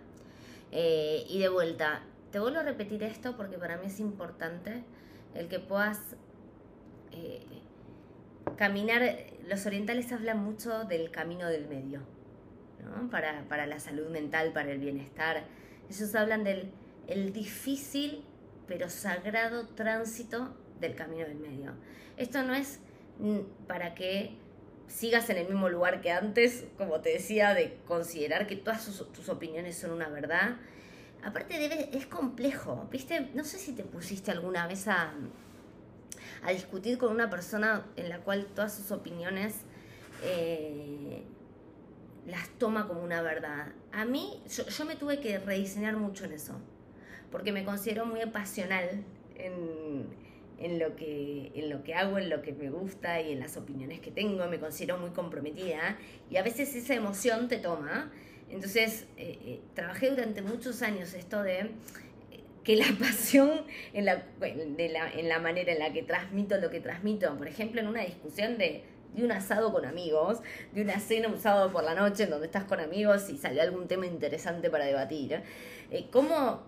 Eh, 0.70 1.24
y 1.28 1.40
de 1.40 1.48
vuelta, 1.48 2.02
te 2.31 2.38
vuelvo 2.38 2.61
a 2.61 2.62
repetir 2.62 3.02
esto 3.02 3.37
porque 3.37 3.59
para 3.59 3.76
mí 3.76 3.87
es 3.87 4.00
importante 4.00 4.85
el 5.35 5.48
que 5.48 5.59
puedas 5.59 6.16
eh, 7.12 7.44
caminar. 8.57 9.02
Los 9.48 9.66
orientales 9.66 10.12
hablan 10.12 10.42
mucho 10.42 10.85
del 10.85 11.11
camino 11.11 11.48
del 11.48 11.66
medio, 11.66 12.00
¿no? 12.85 13.11
para, 13.11 13.48
para, 13.48 13.66
la 13.66 13.81
salud 13.81 14.09
mental, 14.09 14.52
para 14.52 14.70
el 14.72 14.78
bienestar. 14.78 15.44
Ellos 15.90 16.14
hablan 16.14 16.44
del 16.44 16.70
el 17.09 17.33
difícil 17.33 18.24
pero 18.66 18.88
sagrado 18.88 19.66
tránsito 19.66 20.55
del 20.81 20.94
camino 20.94 21.26
del 21.26 21.37
medio. 21.37 21.72
Esto 22.16 22.42
no 22.42 22.55
es 22.55 22.81
para 23.66 23.94
que 23.94 24.37
sigas 24.87 25.31
en 25.31 25.38
el 25.38 25.48
mismo 25.48 25.68
lugar 25.68 26.01
que 26.01 26.11
antes, 26.11 26.66
como 26.77 27.01
te 27.01 27.11
decía, 27.11 27.55
de 27.55 27.79
considerar 27.87 28.46
que 28.46 28.57
todas 28.57 28.85
tus 29.12 29.29
opiniones 29.29 29.77
son 29.79 29.92
una 29.92 30.09
verdad. 30.09 30.57
Aparte 31.25 31.96
es 31.96 32.07
complejo, 32.07 32.88
¿viste? 32.90 33.31
No 33.35 33.44
sé 33.44 33.59
si 33.59 33.72
te 33.72 33.85
pusiste 33.85 34.31
alguna 34.31 34.66
vez 34.66 34.88
a, 34.88 35.14
a 36.42 36.51
discutir 36.51 36.98
con 36.98 37.12
una 37.12 37.31
persona 37.31 37.87
en 37.96 38.09
la 38.09 38.18
cual 38.18 38.46
todas 38.55 38.75
sus 38.75 38.90
opiniones 38.90 39.55
eh, 40.25 41.22
las 42.27 42.48
toma 42.59 42.87
como 42.87 43.03
una 43.03 43.22
verdad. 43.22 43.72
A 43.92 44.05
mí, 44.05 44.42
yo, 44.48 44.66
yo 44.66 44.85
me 44.85 44.96
tuve 44.96 45.20
que 45.20 45.38
rediseñar 45.38 45.96
mucho 45.96 46.25
en 46.25 46.33
eso, 46.33 46.55
porque 47.31 47.53
me 47.53 47.64
considero 47.64 48.05
muy 48.05 48.25
pasional 48.27 49.05
en, 49.37 50.07
en 50.62 50.79
lo, 50.79 50.94
que, 50.94 51.51
en 51.55 51.70
lo 51.70 51.83
que 51.83 51.94
hago, 51.94 52.18
en 52.18 52.31
lo 52.31 52.40
que 52.40 52.53
me 52.53 52.70
gusta 52.70 53.20
y 53.20 53.33
en 53.33 53.40
las 53.40 53.57
opiniones 53.57 54.01
que 54.01 54.11
tengo, 54.11 54.46
me 54.46 54.61
considero 54.61 54.96
muy 54.96 55.11
comprometida 55.11 55.98
y 56.31 56.37
a 56.37 56.42
veces 56.42 56.75
esa 56.75 56.94
emoción 56.94 57.48
te 57.48 57.59
toma. 57.59 58.12
Entonces, 58.48 59.07
eh, 59.16 59.38
eh, 59.44 59.61
trabajé 59.75 60.11
durante 60.11 60.40
muchos 60.40 60.83
años 60.83 61.14
esto 61.14 61.42
de 61.42 61.61
eh, 61.61 61.68
que 62.62 62.77
la 62.77 62.87
pasión 62.98 63.62
en 63.92 64.05
la, 64.05 64.25
de 64.40 64.88
la, 64.88 65.11
en 65.11 65.29
la 65.29 65.40
manera 65.40 65.72
en 65.72 65.81
la 65.81 65.92
que 65.92 66.03
transmito 66.03 66.57
lo 66.59 66.70
que 66.70 66.81
transmito, 66.81 67.37
por 67.37 67.48
ejemplo, 67.48 67.81
en 67.81 67.88
una 67.88 68.03
discusión 68.03 68.57
de, 68.57 68.85
de 69.14 69.25
un 69.25 69.33
asado 69.33 69.72
con 69.72 69.85
amigos, 69.85 70.38
de 70.72 70.83
una 70.83 71.01
cena 71.01 71.27
un 71.27 71.40
sábado 71.40 71.72
por 71.72 71.83
la 71.83 71.94
noche 71.94 72.25
en 72.25 72.31
donde 72.31 72.46
estás 72.46 72.64
con 72.64 72.79
amigos 72.79 73.29
y 73.31 73.37
sale 73.37 73.61
algún 73.61 73.88
tema 73.88 74.07
interesante 74.07 74.70
para 74.70 74.85
debatir, 74.85 75.42
cómo 76.11 76.62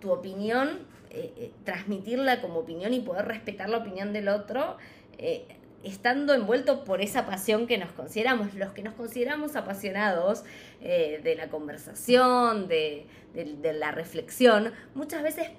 tu 0.00 0.10
opinión 0.10 0.95
eh, 1.10 1.32
eh, 1.36 1.52
transmitirla 1.64 2.40
como 2.40 2.60
opinión 2.60 2.92
y 2.92 3.00
poder 3.00 3.26
respetar 3.26 3.68
la 3.68 3.78
opinión 3.78 4.12
del 4.12 4.28
otro, 4.28 4.76
eh, 5.18 5.46
estando 5.82 6.34
envuelto 6.34 6.84
por 6.84 7.00
esa 7.00 7.26
pasión 7.26 7.66
que 7.66 7.78
nos 7.78 7.92
consideramos, 7.92 8.54
los 8.54 8.72
que 8.72 8.82
nos 8.82 8.94
consideramos 8.94 9.54
apasionados 9.56 10.42
de 10.80 11.34
la 11.36 11.48
conversación, 11.48 12.66
de, 12.66 13.06
la 13.34 13.92
reflexión, 13.92 14.72
muchas 14.94 15.22
veces 15.22 15.50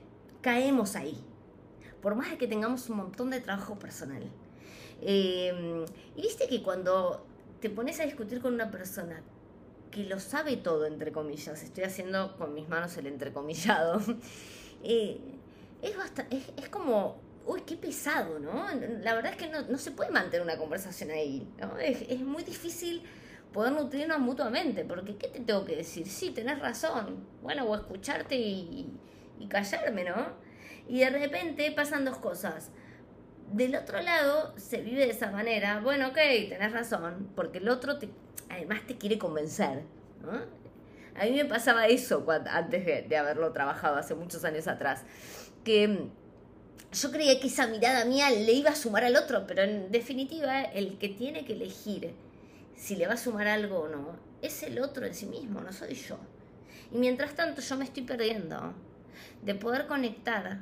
caemos 0.41 0.95
ahí, 0.97 1.17
por 2.01 2.15
más 2.15 2.29
de 2.31 2.37
que 2.37 2.47
tengamos 2.47 2.89
un 2.89 2.97
montón 2.97 3.29
de 3.29 3.39
trabajo 3.39 3.79
personal. 3.79 4.23
y 5.01 5.51
viste 6.17 6.47
que 6.49 6.61
cuando 6.61 7.25
te 7.61 7.69
pones 7.69 7.99
a 8.01 8.03
discutir 8.03 8.41
con 8.41 8.53
una 8.53 8.69
persona 8.69 9.23
que 9.91 10.03
lo 10.03 10.19
sabe 10.19 10.57
todo, 10.57 10.85
entre 10.85 11.11
comillas, 11.11 11.63
estoy 11.63 11.83
haciendo 11.83 12.37
con 12.37 12.53
mis 12.53 12.67
manos 12.67 12.97
el 12.97 13.07
entrecomillado, 13.07 13.99
es, 14.83 15.93
es, 16.55 16.69
como, 16.69 17.17
uy, 17.45 17.61
qué 17.61 17.75
pesado, 17.75 18.39
¿no? 18.39 18.67
La 19.01 19.15
verdad 19.15 19.33
es 19.33 19.37
que 19.37 19.49
no, 19.49 19.77
se 19.77 19.91
puede 19.91 20.11
mantener 20.11 20.41
una 20.41 20.57
conversación 20.57 21.11
ahí, 21.11 21.47
¿no? 21.59 21.77
Es, 21.77 22.19
muy 22.21 22.43
difícil 22.43 23.03
poder 23.53 23.73
nutrirnos 23.73 24.19
mutuamente, 24.19 24.83
porque 24.83 25.15
¿qué 25.15 25.27
te 25.27 25.39
tengo 25.39 25.65
que 25.65 25.75
decir? 25.75 26.07
Sí, 26.07 26.31
tenés 26.31 26.59
razón, 26.59 27.25
bueno, 27.41 27.65
o 27.65 27.75
escucharte 27.75 28.35
y, 28.35 28.91
callarme, 29.49 30.03
¿no? 30.03 30.33
Y 30.87 30.99
de 30.99 31.09
repente 31.09 31.71
pasan 31.71 32.05
dos 32.05 32.17
cosas. 32.17 32.71
Del 33.51 33.75
otro 33.75 34.01
lado 34.01 34.53
se 34.57 34.81
vive 34.81 35.05
de 35.05 35.11
esa 35.11 35.31
manera, 35.31 35.79
bueno, 35.79 36.09
ok, 36.09 36.17
tenés 36.49 36.73
razón, 36.73 37.29
porque 37.35 37.59
el 37.59 37.69
otro 37.69 37.97
te, 37.97 38.09
además 38.49 38.81
te 38.85 38.97
quiere 38.97 39.17
convencer, 39.17 39.83
¿no? 40.21 40.66
A 41.17 41.25
mí 41.25 41.31
me 41.31 41.45
pasaba 41.45 41.87
eso 41.87 42.25
antes 42.49 42.85
de, 42.85 43.17
haberlo 43.17 43.51
trabajado 43.51 43.97
hace 43.97 44.15
muchos 44.15 44.43
años 44.43 44.67
atrás, 44.67 45.03
que 45.63 45.87
mm, 45.87 46.11
yo 46.93 47.11
creía 47.11 47.39
que 47.39 47.47
esa 47.47 47.67
mirada 47.67 48.05
mía 48.05 48.29
le 48.29 48.53
iba 48.53 48.71
a 48.71 48.75
sumar 48.75 49.03
al 49.03 49.15
otro, 49.15 49.45
pero 49.47 49.63
en 49.63 49.91
definitiva 49.91 50.61
el 50.61 50.97
que 50.97 51.09
tiene 51.09 51.45
que 51.45 51.53
elegir 51.53 52.13
si 52.75 52.95
le 52.95 53.07
va 53.07 53.13
a 53.13 53.17
sumar 53.17 53.47
algo 53.47 53.79
o 53.79 53.87
no 53.89 54.27
es 54.41 54.63
el 54.63 54.79
otro 54.79 55.05
en 55.05 55.13
sí 55.13 55.25
mismo, 55.25 55.61
no 55.61 55.73
soy 55.73 55.95
yo. 55.95 56.17
Y 56.91 56.97
mientras 56.97 57.35
tanto 57.35 57.61
yo 57.61 57.77
me 57.77 57.85
estoy 57.85 58.03
perdiendo 58.03 58.73
de 59.41 59.55
poder 59.55 59.87
conectar 59.87 60.59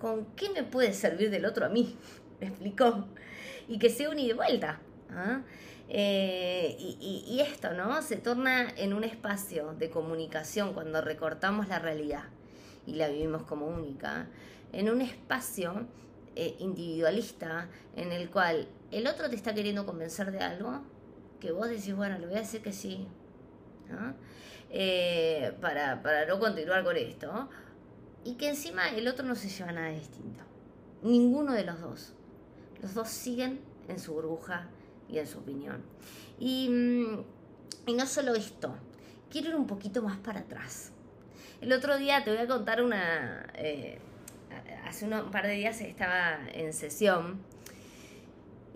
con 0.00 0.26
qué 0.34 0.50
me 0.50 0.62
puede 0.62 0.92
servir 0.92 1.30
del 1.30 1.44
otro 1.44 1.66
a 1.66 1.68
mí, 1.68 1.96
¿me 2.40 2.48
explicó? 2.48 3.06
Y 3.68 3.78
que 3.78 3.90
sea 3.90 4.10
un 4.10 4.18
y 4.18 4.28
de 4.28 4.34
vuelta. 4.34 4.80
¿ah? 5.10 5.42
Eh, 5.92 6.76
y, 6.78 7.40
esto, 7.40 7.72
¿no? 7.74 8.00
Se 8.00 8.16
torna 8.16 8.70
en 8.76 8.92
un 8.92 9.02
espacio 9.02 9.74
de 9.74 9.90
comunicación 9.90 10.72
cuando 10.72 11.00
recortamos 11.00 11.66
la 11.66 11.80
realidad 11.80 12.22
y 12.86 12.94
la 12.94 13.08
vivimos 13.08 13.42
como 13.42 13.66
única, 13.66 14.28
en 14.72 14.88
un 14.88 15.00
espacio 15.00 15.88
eh, 16.36 16.54
individualista 16.60 17.68
en 17.96 18.12
el 18.12 18.30
cual 18.30 18.68
el 18.92 19.08
otro 19.08 19.28
te 19.28 19.34
está 19.34 19.52
queriendo 19.52 19.84
convencer 19.84 20.30
de 20.30 20.38
algo, 20.38 20.80
que 21.40 21.50
vos 21.50 21.68
decís, 21.68 21.96
bueno, 21.96 22.18
le 22.18 22.26
voy 22.26 22.36
a 22.36 22.40
decir 22.40 22.62
que 22.62 22.72
sí, 22.72 23.08
eh, 24.70 25.56
para, 25.60 26.02
para 26.02 26.24
no 26.26 26.38
continuar 26.38 26.84
con 26.84 26.96
esto, 26.96 27.48
y 28.22 28.34
que 28.34 28.48
encima 28.48 28.90
el 28.90 29.08
otro 29.08 29.26
no 29.26 29.34
se 29.34 29.48
lleva 29.48 29.72
nada 29.72 29.88
distinto. 29.88 30.44
Ninguno 31.02 31.52
de 31.52 31.64
los 31.64 31.80
dos. 31.80 32.12
Los 32.80 32.94
dos 32.94 33.08
siguen 33.08 33.60
en 33.88 33.98
su 33.98 34.12
burbuja 34.12 34.68
y 35.10 35.18
en 35.18 35.26
su 35.26 35.38
opinión. 35.38 35.82
Mm, 36.38 37.20
y, 37.86 37.94
no 37.94 38.06
solo 38.06 38.34
esto, 38.34 38.74
quiero 39.30 39.50
ir 39.50 39.56
un 39.56 39.66
poquito 39.66 40.02
más 40.02 40.18
para 40.18 40.40
atrás. 40.40 40.92
El 41.60 41.72
otro 41.72 41.98
día 41.98 42.24
te 42.24 42.30
voy 42.30 42.40
a 42.40 42.46
contar 42.46 42.82
una... 42.82 43.46
Eh, 43.54 43.98
hace 44.84 45.06
un 45.06 45.30
par 45.30 45.46
de 45.46 45.52
días 45.52 45.80
estaba 45.80 46.40
en 46.52 46.72
sesión 46.72 47.38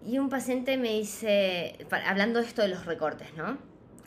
y 0.06 0.18
un 0.18 0.28
paciente 0.28 0.76
me 0.76 0.90
dice, 0.90 1.76
hablando 2.06 2.40
de 2.40 2.46
esto 2.46 2.62
de 2.62 2.68
los 2.68 2.86
recortes, 2.86 3.34
¿no? 3.34 3.58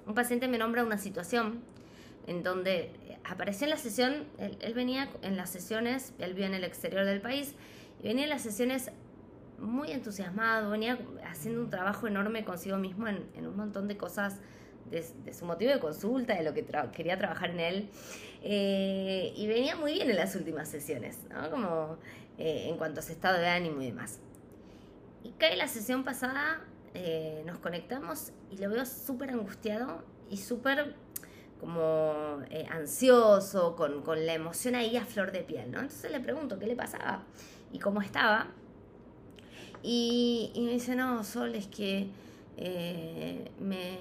Un 0.05 0.13
paciente 0.13 0.47
me 0.47 0.57
nombra 0.57 0.85
una 0.85 0.97
situación 0.97 1.61
en 2.27 2.43
donde 2.43 2.91
apareció 3.25 3.65
en 3.65 3.71
la 3.71 3.77
sesión, 3.77 4.25
él, 4.37 4.57
él, 4.61 4.73
venía 4.73 5.09
en 5.21 5.35
las 5.35 5.49
sesiones, 5.49 6.13
él 6.19 6.33
vive 6.33 6.45
en 6.45 6.53
el 6.53 6.63
exterior 6.63 7.03
del 7.03 7.19
país, 7.19 7.55
y 8.01 8.07
venía 8.07 8.23
en 8.23 8.29
las 8.29 8.41
sesiones 8.41 8.91
muy 9.59 9.91
entusiasmado, 9.91 10.69
venía 10.69 10.99
haciendo 11.29 11.61
un 11.61 11.69
trabajo 11.69 12.07
enorme 12.07 12.43
consigo 12.45 12.77
mismo 12.77 13.07
en, 13.07 13.47
un 13.47 13.55
montón 13.55 13.87
de 13.87 13.97
cosas 13.97 14.39
de, 14.89 15.03
su 15.33 15.45
motivo 15.45 15.71
de 15.71 15.79
consulta, 15.79 16.35
de 16.35 16.43
lo 16.43 16.53
que 16.53 16.65
quería 16.93 17.17
trabajar 17.17 17.49
en 17.51 17.59
él. 17.59 17.89
Eh, 18.43 19.33
y 19.35 19.47
venía 19.47 19.75
muy 19.75 19.93
bien 19.93 20.09
en 20.09 20.15
las 20.15 20.35
últimas 20.35 20.69
sesiones, 20.69 21.19
¿no? 21.29 21.49
Como 21.49 21.97
eh, 22.37 22.67
en 22.69 22.77
cuanto 22.77 22.99
a 22.99 23.03
su 23.03 23.11
estado 23.11 23.39
de 23.39 23.47
ánimo 23.47 23.81
y 23.81 23.87
demás. 23.87 24.19
Y 25.23 25.31
cae 25.31 25.57
la 25.57 25.67
sesión 25.67 26.03
pasada, 26.03 26.61
eh, 26.93 27.43
nos 27.45 27.57
conectamos 27.57 28.31
y 28.49 28.57
lo 28.57 28.69
veo 28.69 28.85
súper 28.85 29.31
angustiado 29.31 30.03
y 30.29 30.37
súper 30.37 30.95
como 31.59 32.39
ansioso, 32.69 33.75
con, 33.75 34.03
con, 34.03 34.27
la 34.27 34.35
emoción 34.35 34.75
ahí 34.75 34.95
a 34.95 35.03
flor 35.03 35.31
de 35.31 35.39
piel, 35.39 35.71
¿no? 35.71 35.79
Entonces 35.79 36.11
le 36.11 36.19
pregunto 36.19 36.59
qué 36.59 36.67
le 36.67 36.75
pasaba 36.75 37.23
y 37.73 37.79
cómo 37.79 38.01
estaba. 38.03 38.51
Y, 39.83 40.51
y 40.53 40.61
me 40.61 40.71
dice, 40.71 40.95
no, 40.95 41.23
Sol, 41.23 41.55
es 41.55 41.67
que 41.67 42.09
me, 43.59 43.97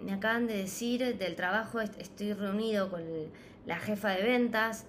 me 0.00 0.12
acaban 0.12 0.46
de 0.46 0.56
decir 0.56 1.16
del 1.16 1.36
trabajo, 1.36 1.80
estoy 1.80 2.32
reunido 2.32 2.90
con 2.90 3.02
la 3.66 3.78
jefa 3.78 4.10
de 4.10 4.22
ventas 4.22 4.86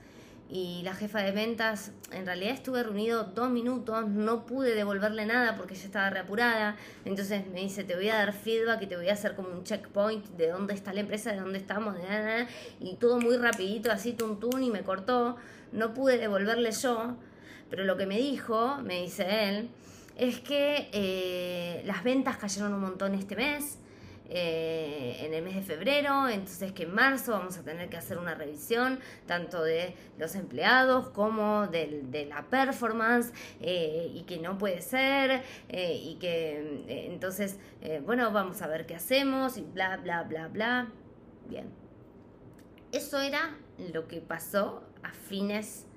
y 0.50 0.82
la 0.84 0.94
jefa 0.94 1.20
de 1.20 1.32
ventas, 1.32 1.94
en 2.12 2.26
realidad 2.26 2.54
estuve 2.54 2.84
reunido 2.84 3.24
dos 3.24 3.50
minutos, 3.50 4.08
no 4.10 4.46
pude 4.46 4.76
devolverle 4.76 5.26
nada 5.26 5.56
porque 5.56 5.76
ella 5.76 5.86
estaba 5.86 6.10
reapurada, 6.10 6.76
entonces 7.06 7.48
me 7.48 7.62
dice, 7.62 7.86
te 7.86 7.96
voy 7.96 8.10
a 8.10 8.16
dar 8.16 8.34
feedback 8.34 8.82
y 8.82 8.88
te 8.88 8.98
voy 8.98 9.08
a 9.08 9.14
hacer 9.14 9.36
como 9.36 9.50
un 9.50 9.64
checkpoint 9.64 10.26
de 10.32 10.50
dónde 10.50 10.74
está 10.74 10.92
la 10.92 11.00
empresa, 11.00 11.32
de 11.32 11.40
dónde 11.40 11.58
estamos, 11.58 11.96
de 11.96 12.04
nada, 12.04 12.48
y 12.82 12.96
todo 12.96 13.18
muy 13.20 13.38
rapidito, 13.38 13.92
así 13.94 14.12
tuntún 14.12 14.62
y 14.62 14.70
me 14.70 14.82
cortó, 14.82 15.38
no 15.72 15.94
pude 15.94 16.18
devolverle 16.18 16.72
yo, 16.72 17.16
pero 17.70 17.86
lo 17.86 17.96
que 17.96 18.06
me 18.06 18.18
dijo, 18.18 18.78
me 18.84 19.04
dice 19.04 19.48
él, 19.48 19.70
es 20.22 20.40
que 20.40 20.88
eh, 20.94 21.82
las 21.84 22.04
ventas 22.04 22.38
cayeron 22.38 22.76
un 22.76 22.82
montón 22.82 23.16
este 23.16 23.36
mes, 23.36 23.80
eh, 24.30 25.18
en 25.22 25.34
el 25.34 25.44
mes 25.44 25.56
de 25.56 25.64
febrero, 25.64 26.30
entonces 26.30 26.72
que 26.74 26.84
en 26.84 26.94
marzo 26.94 27.32
vamos 27.32 27.58
a 27.58 27.64
tener 27.64 27.90
que 27.90 27.98
hacer 27.98 28.20
una 28.20 28.36
revisión 28.36 29.00
tanto 29.26 29.64
de 29.64 29.96
los 30.20 30.36
empleados 30.36 31.10
como 31.10 31.66
de, 31.66 32.28
la 32.30 32.44
performance 32.44 33.34
eh, 33.62 34.12
y 34.14 34.22
que 34.22 34.38
no 34.38 34.60
puede 34.60 34.82
ser 34.82 35.42
y 35.70 36.18
que 36.22 36.86
entonces, 37.08 37.58
bueno, 38.06 38.32
vamos 38.32 38.62
a 38.62 38.68
ver 38.68 38.86
qué 38.86 38.94
hacemos 38.94 39.58
y 39.58 39.64
bla, 39.64 39.98
bla, 39.98 40.22
bla, 40.22 40.48
bla. 40.50 40.88
Bien. 41.50 41.68
Eso 42.92 43.20
era 43.20 43.58
lo 43.92 44.08
que 44.08 44.22
pasó 44.22 44.84
a 45.02 45.12
fines 45.14 45.88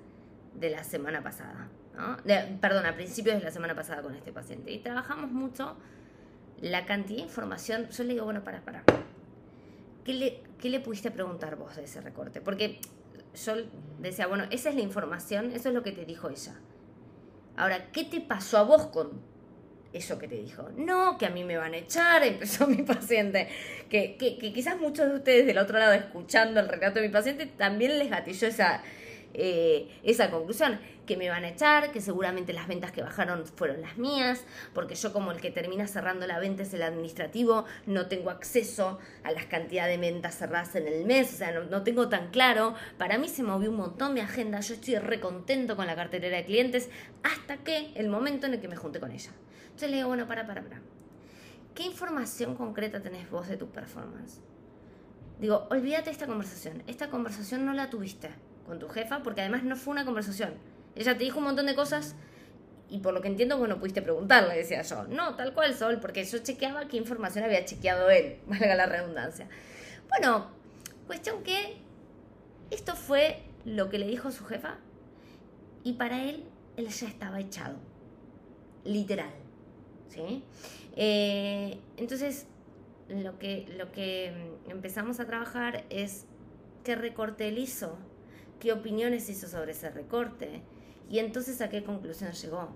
de 0.55 0.71
la 0.71 0.83
semana 0.83 1.21
pasada. 1.21 1.69
¿No? 1.95 2.17
perdón, 2.59 2.85
a 2.85 2.95
principios 2.95 3.37
de 3.37 3.43
la 3.43 3.51
semana 3.51 3.75
pasada 3.75 4.01
con 4.01 4.15
este 4.15 4.31
paciente. 4.31 4.71
Y 4.71 4.79
trabajamos 4.79 5.31
mucho 5.31 5.75
la 6.61 6.85
cantidad 6.85 7.17
de 7.17 7.23
información, 7.23 7.89
yo 7.89 8.03
le 8.03 8.13
digo, 8.13 8.25
bueno, 8.25 8.43
para, 8.43 8.61
para. 8.61 8.83
¿Qué 10.03 10.13
le, 10.13 10.41
¿Qué 10.59 10.69
le 10.69 10.79
pudiste 10.79 11.11
preguntar 11.11 11.55
vos 11.55 11.75
de 11.75 11.83
ese 11.83 12.01
recorte? 12.01 12.41
Porque 12.41 12.79
yo 13.43 13.53
decía, 13.99 14.27
bueno, 14.27 14.45
esa 14.51 14.69
es 14.69 14.75
la 14.75 14.81
información, 14.81 15.51
eso 15.51 15.69
es 15.69 15.75
lo 15.75 15.83
que 15.83 15.91
te 15.91 16.05
dijo 16.05 16.29
ella. 16.29 16.55
Ahora, 17.57 17.91
¿qué 17.91 18.03
te 18.03 18.21
pasó 18.21 18.57
a 18.57 18.63
vos 18.63 18.87
con 18.87 19.21
eso 19.93 20.19
que 20.19 20.27
te 20.27 20.35
dijo? 20.35 20.69
No, 20.77 21.17
que 21.17 21.25
a 21.25 21.29
mí 21.29 21.43
me 21.43 21.57
van 21.57 21.73
a 21.73 21.77
echar, 21.77 22.23
empezó 22.23 22.67
mi 22.67 22.83
paciente. 22.83 23.49
Que, 23.89 24.15
que, 24.17 24.37
que 24.37 24.53
quizás 24.53 24.79
muchos 24.79 25.07
de 25.09 25.15
ustedes 25.15 25.45
del 25.45 25.57
otro 25.57 25.79
lado 25.79 25.93
escuchando 25.93 26.59
el 26.59 26.67
relato 26.67 26.99
de 26.99 27.07
mi 27.07 27.13
paciente 27.13 27.45
también 27.45 27.97
les 27.97 28.09
gatilló 28.09 28.47
esa, 28.47 28.81
eh, 29.37 29.99
esa 30.03 30.31
conclusión, 30.31 30.79
que 31.05 31.17
me 31.17 31.29
van 31.29 31.43
a 31.43 31.49
echar, 31.49 31.91
que 31.91 32.01
seguramente 32.01 32.53
las 32.53 32.67
ventas 32.67 32.91
que 32.91 33.01
bajaron 33.01 33.45
fueron 33.45 33.81
las 33.81 33.97
mías, 33.97 34.43
porque 34.73 34.95
yo 34.95 35.13
como 35.13 35.31
el 35.31 35.39
que 35.39 35.51
termina 35.51 35.87
cerrando 35.87 36.25
la 36.25 36.39
venta 36.39 36.63
es 36.63 36.73
el 36.73 36.81
administrativo, 36.81 37.65
no 37.85 38.07
tengo 38.07 38.29
acceso 38.29 38.99
a 39.23 39.31
las 39.31 39.45
cantidades 39.45 39.99
de 39.99 40.11
ventas 40.11 40.35
cerradas 40.37 40.75
en 40.75 40.87
el 40.87 41.05
mes, 41.05 41.33
o 41.33 41.37
sea, 41.37 41.51
no, 41.51 41.83
tengo 41.83 42.09
tan 42.09 42.29
claro, 42.31 42.75
para 42.97 43.17
mí 43.17 43.27
se 43.27 43.43
movió 43.43 43.69
un 43.69 43.77
montón 43.77 44.13
mi 44.13 44.21
agenda, 44.21 44.59
yo 44.61 44.73
estoy 44.73 44.97
recontento 44.97 45.75
con 45.75 45.85
la 45.85 45.95
carterera 45.95 46.37
de 46.37 46.45
clientes, 46.45 46.89
hasta 47.23 47.57
que 47.57 47.91
el 47.95 48.09
momento 48.09 48.47
en 48.47 48.55
el 48.55 48.61
que 48.61 48.67
me 48.67 48.75
junté 48.75 48.99
con 48.99 49.11
ella. 49.11 49.31
Entonces 49.65 49.89
le 49.89 49.97
digo, 49.97 50.07
bueno, 50.07 50.27
para, 50.27 50.47
para, 50.47 50.61
para. 50.63 50.81
¿Qué 51.73 51.83
información 51.83 52.55
concreta 52.55 53.01
tenés 53.01 53.29
vos 53.29 53.49
de 53.49 53.57
tu 53.57 53.67
performance? 53.67 54.39
Digo, 55.39 55.67
olvídate 55.69 56.09
esta 56.09 56.27
conversación. 56.27 56.81
Esta 56.87 57.09
conversación 57.09 57.65
no 57.65 57.73
la 57.73 57.89
tuviste 57.89 58.29
con 58.65 58.79
tu 58.79 58.87
jefa, 58.89 59.23
porque 59.23 59.41
además 59.41 59.63
no 59.63 59.75
fue 59.75 59.91
una 59.91 60.05
conversación. 60.05 60.53
Ella 60.95 61.17
te 61.17 61.23
dijo 61.23 61.39
un 61.39 61.45
montón 61.45 61.65
de 61.65 61.75
cosas 61.75 62.15
y 62.89 62.99
por 62.99 63.13
lo 63.13 63.21
que 63.21 63.27
entiendo, 63.27 63.57
bueno, 63.57 63.79
pudiste 63.79 64.01
preguntarle, 64.01 64.55
decía 64.55 64.81
yo. 64.81 65.05
No, 65.07 65.35
tal 65.35 65.53
cual, 65.53 65.75
Sol, 65.75 65.99
porque 65.99 66.23
yo 66.23 66.39
chequeaba 66.39 66.87
qué 66.87 66.97
información 66.97 67.43
había 67.43 67.65
chequeado 67.65 68.09
él, 68.09 68.39
valga 68.47 68.75
la 68.75 68.85
redundancia. 68.85 69.47
Bueno, 70.09 70.47
cuestión 71.07 71.43
que 71.43 71.77
esto 72.71 72.95
fue 72.95 73.41
lo 73.65 73.89
que 73.89 73.99
le 73.99 74.07
dijo 74.07 74.31
su 74.31 74.45
jefa 74.45 74.77
y 75.83 75.93
para 75.93 76.23
él, 76.23 76.43
él 76.77 76.87
ya 76.89 77.07
estaba 77.07 77.39
echado. 77.39 77.75
Literal. 78.83 79.31
¿Sí? 80.09 80.43
Eh, 80.95 81.79
entonces, 81.97 82.45
lo 83.09 83.37
que, 83.39 83.65
lo 83.77 83.91
que 83.91 84.31
empezamos 84.69 85.19
a 85.19 85.25
trabajar 85.25 85.83
es 85.89 86.25
qué 86.83 86.95
recorte 86.95 87.47
él 87.47 87.57
hizo 87.57 87.97
qué 88.59 88.73
opiniones 88.73 89.29
hizo 89.29 89.47
sobre 89.47 89.71
ese 89.71 89.89
recorte 89.89 90.61
y 91.09 91.19
entonces 91.19 91.61
a 91.61 91.69
qué 91.69 91.83
conclusión 91.83 92.31
llegó. 92.31 92.69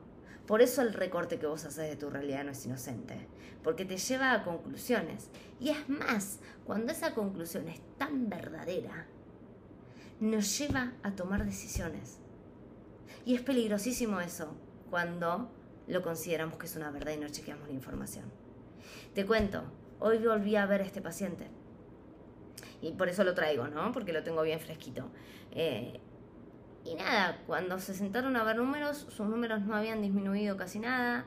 Por 0.45 0.61
eso 0.61 0.81
el 0.81 0.93
recorte 0.93 1.37
que 1.37 1.45
vos 1.45 1.65
haces 1.65 1.89
de 1.89 1.95
tu 1.95 2.09
realidad 2.09 2.43
no 2.43 2.51
es 2.51 2.65
inocente, 2.65 3.15
porque 3.63 3.85
te 3.85 3.97
lleva 3.97 4.33
a 4.33 4.43
conclusiones. 4.43 5.29
Y 5.59 5.69
es 5.69 5.87
más, 5.89 6.39
cuando 6.65 6.91
esa 6.91 7.13
conclusión 7.13 7.67
es 7.69 7.79
tan 7.97 8.29
verdadera, 8.29 9.05
nos 10.19 10.57
lleva 10.57 10.93
a 11.03 11.11
tomar 11.11 11.45
decisiones. 11.45 12.17
Y 13.25 13.35
es 13.35 13.41
peligrosísimo 13.41 14.19
eso 14.21 14.55
cuando 14.89 15.51
lo 15.87 16.01
consideramos 16.01 16.57
que 16.57 16.65
es 16.65 16.75
una 16.75 16.91
verdad 16.91 17.13
y 17.13 17.17
no 17.17 17.29
chequeamos 17.29 17.67
la 17.67 17.73
información. 17.73 18.25
Te 19.13 19.25
cuento, 19.25 19.63
hoy 19.99 20.17
volví 20.17 20.55
a 20.55 20.65
ver 20.65 20.81
a 20.81 20.85
este 20.85 21.01
paciente 21.01 21.47
y 22.81 22.91
por 22.93 23.09
eso 23.09 23.23
lo 23.23 23.33
traigo, 23.33 23.67
¿no? 23.67 23.91
Porque 23.91 24.13
lo 24.13 24.23
tengo 24.23 24.41
bien 24.41 24.59
fresquito. 24.59 25.09
Eh, 25.51 25.99
y 26.85 26.95
nada, 26.95 27.41
cuando 27.45 27.79
se 27.79 27.93
sentaron 27.93 28.35
a 28.35 28.43
ver 28.43 28.57
números, 28.57 29.05
sus 29.09 29.27
números 29.27 29.61
no 29.61 29.75
habían 29.75 30.01
disminuido 30.01 30.57
casi 30.57 30.79
nada, 30.79 31.25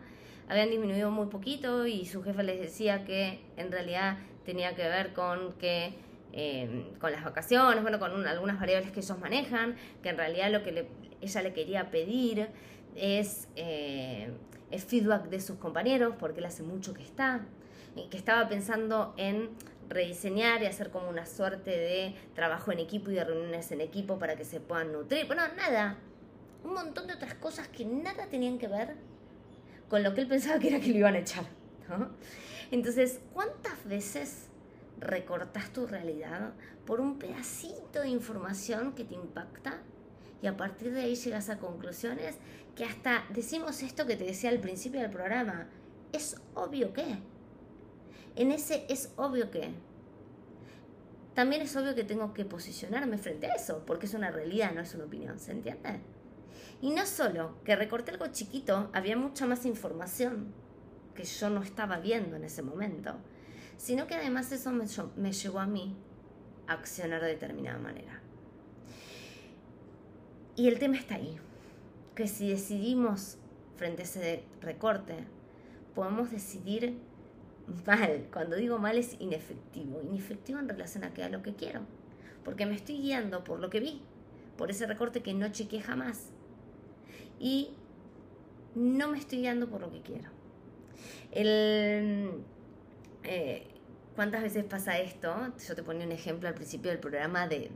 habían 0.48 0.70
disminuido 0.70 1.10
muy 1.10 1.26
poquito 1.26 1.86
y 1.86 2.06
su 2.06 2.22
jefe 2.22 2.42
les 2.42 2.60
decía 2.60 3.04
que 3.04 3.40
en 3.56 3.70
realidad 3.70 4.18
tenía 4.44 4.74
que 4.74 4.82
ver 4.88 5.12
con 5.12 5.52
que 5.54 5.94
eh, 6.34 6.90
con 6.98 7.12
las 7.12 7.24
vacaciones, 7.24 7.82
bueno, 7.82 7.98
con 7.98 8.26
algunas 8.26 8.58
variables 8.58 8.90
que 8.90 9.00
ellos 9.00 9.18
manejan, 9.18 9.76
que 10.02 10.08
en 10.08 10.16
realidad 10.16 10.50
lo 10.50 10.62
que 10.62 10.88
ella 11.20 11.42
le 11.42 11.52
quería 11.52 11.90
pedir 11.90 12.48
es 12.96 13.48
eh, 13.54 14.32
el 14.70 14.80
feedback 14.80 15.28
de 15.28 15.40
sus 15.40 15.58
compañeros, 15.58 16.14
porque 16.18 16.40
él 16.40 16.46
hace 16.46 16.62
mucho 16.62 16.94
que 16.94 17.02
está, 17.02 17.42
que 18.10 18.16
estaba 18.16 18.48
pensando 18.48 19.12
en 19.18 19.50
rediseñar 19.88 20.62
y 20.62 20.66
hacer 20.66 20.90
como 20.90 21.08
una 21.08 21.26
suerte 21.26 21.70
de 21.70 22.14
trabajo 22.34 22.72
en 22.72 22.78
equipo 22.78 23.10
y 23.10 23.14
de 23.14 23.24
reuniones 23.24 23.70
en 23.72 23.80
equipo 23.80 24.18
para 24.18 24.36
que 24.36 24.44
se 24.44 24.60
puedan 24.60 24.92
nutrir. 24.92 25.26
Bueno, 25.26 25.42
nada, 25.56 25.98
un 26.64 26.74
montón 26.74 27.06
de 27.06 27.14
otras 27.14 27.34
cosas 27.34 27.68
que 27.68 27.84
nada 27.84 28.26
tenían 28.26 28.58
que 28.58 28.68
ver 28.68 28.96
con 29.88 30.02
lo 30.02 30.14
que 30.14 30.22
él 30.22 30.28
pensaba 30.28 30.58
que 30.58 30.68
era 30.68 30.80
que 30.80 30.88
lo 30.88 30.98
iban 30.98 31.14
a 31.14 31.18
echar. 31.18 31.44
Entonces, 32.70 33.20
¿cuántas 33.34 33.84
veces 33.84 34.48
recortas 34.98 35.72
tu 35.72 35.86
realidad 35.86 36.54
por 36.86 37.00
un 37.00 37.18
pedacito 37.18 38.00
de 38.00 38.08
información 38.08 38.94
que 38.94 39.04
te 39.04 39.14
impacta? 39.14 39.80
Y 40.40 40.46
a 40.46 40.56
partir 40.56 40.92
de 40.92 41.02
ahí 41.02 41.14
llegas 41.14 41.50
a 41.50 41.58
conclusiones 41.58 42.36
que 42.74 42.84
hasta 42.84 43.24
decimos 43.30 43.82
esto 43.82 44.06
que 44.06 44.16
te 44.16 44.24
decía 44.24 44.50
al 44.50 44.60
principio 44.60 45.00
del 45.00 45.10
programa. 45.10 45.68
Es 46.12 46.36
obvio 46.54 46.92
que 46.92 47.18
en 48.36 48.52
ese 48.52 48.86
es 48.88 49.12
obvio 49.16 49.50
que. 49.50 49.70
También 51.34 51.62
es 51.62 51.74
obvio 51.76 51.94
que 51.94 52.04
tengo 52.04 52.34
que 52.34 52.44
posicionarme 52.44 53.16
frente 53.16 53.46
a 53.46 53.54
eso, 53.54 53.84
porque 53.86 54.06
es 54.06 54.14
una 54.14 54.30
realidad, 54.30 54.72
no 54.74 54.82
es 54.82 54.94
una 54.94 55.04
opinión, 55.04 55.38
¿se 55.38 55.52
entiende? 55.52 56.00
Y 56.82 56.90
no 56.90 57.06
solo 57.06 57.56
que 57.64 57.74
recorté 57.74 58.10
algo 58.10 58.26
chiquito, 58.26 58.90
había 58.92 59.16
mucha 59.16 59.46
más 59.46 59.64
información 59.64 60.52
que 61.14 61.24
yo 61.24 61.48
no 61.48 61.62
estaba 61.62 61.98
viendo 62.00 62.36
en 62.36 62.44
ese 62.44 62.62
momento, 62.62 63.14
sino 63.76 64.06
que 64.06 64.14
además 64.14 64.52
eso 64.52 64.72
me, 64.72 64.84
me 65.16 65.32
llevó 65.32 65.60
a 65.60 65.66
mí 65.66 65.96
a 66.66 66.74
accionar 66.74 67.22
de 67.22 67.28
determinada 67.28 67.78
manera. 67.78 68.20
Y 70.54 70.68
el 70.68 70.78
tema 70.78 70.96
está 70.96 71.14
ahí, 71.14 71.38
que 72.14 72.26
si 72.26 72.50
decidimos 72.50 73.38
frente 73.76 74.02
a 74.02 74.04
ese 74.04 74.44
recorte, 74.60 75.24
podemos 75.94 76.30
decidir 76.30 76.98
mal. 77.86 78.28
Cuando 78.32 78.56
digo 78.56 78.78
mal 78.78 78.98
es 78.98 79.16
inefectivo. 79.20 80.00
Inefectivo 80.02 80.58
en 80.58 80.68
relación 80.68 81.04
a, 81.04 81.12
que 81.12 81.22
a 81.22 81.28
lo 81.28 81.42
que 81.42 81.54
quiero. 81.54 81.80
Porque 82.44 82.66
me 82.66 82.74
estoy 82.74 82.98
guiando 82.98 83.44
por 83.44 83.60
lo 83.60 83.70
que 83.70 83.80
vi. 83.80 84.02
Por 84.56 84.70
ese 84.70 84.86
recorte 84.86 85.22
que 85.22 85.34
no 85.34 85.48
chequeé 85.48 85.80
jamás. 85.80 86.30
Y 87.38 87.70
no 88.74 89.08
me 89.08 89.18
estoy 89.18 89.38
guiando 89.38 89.68
por 89.68 89.80
lo 89.80 89.90
que 89.90 90.00
quiero. 90.00 90.30
El, 91.30 92.44
eh, 93.24 93.66
¿Cuántas 94.14 94.42
veces 94.42 94.64
pasa 94.64 94.98
esto? 94.98 95.34
Yo 95.66 95.74
te 95.74 95.82
ponía 95.82 96.04
un 96.04 96.12
ejemplo 96.12 96.48
al 96.48 96.54
principio 96.54 96.90
del 96.90 97.00
programa 97.00 97.48
de, 97.48 97.70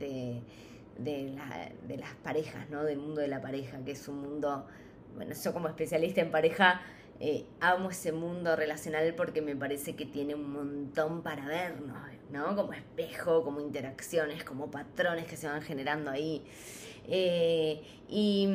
de, 0.97 1.97
las 1.97 2.15
parejas, 2.23 2.69
¿no? 2.69 2.83
Del 2.83 2.99
mundo 2.99 3.21
de 3.21 3.27
la 3.27 3.41
pareja, 3.41 3.79
que 3.83 3.91
es 3.91 4.07
un 4.07 4.21
mundo, 4.21 4.67
bueno, 5.15 5.33
yo 5.33 5.53
como 5.53 5.67
especialista 5.67 6.21
en 6.21 6.29
pareja 6.29 6.81
eh, 7.19 7.45
amo 7.59 7.89
ese 7.89 8.11
mundo 8.11 8.55
relacional 8.55 9.13
porque 9.15 9.41
me 9.41 9.55
parece 9.55 9.95
que 9.95 10.05
tiene 10.05 10.35
un 10.35 10.51
montón 10.51 11.23
para 11.23 11.45
vernos, 11.45 11.97
¿no? 12.31 12.55
Como 12.55 12.73
espejo, 12.73 13.43
como 13.43 13.59
interacciones, 13.59 14.43
como 14.43 14.69
patrones 14.69 15.25
que 15.25 15.35
se 15.35 15.47
van 15.47 15.61
generando 15.61 16.11
ahí. 16.11 16.43
Eh, 17.07 17.81
y, 18.07 18.47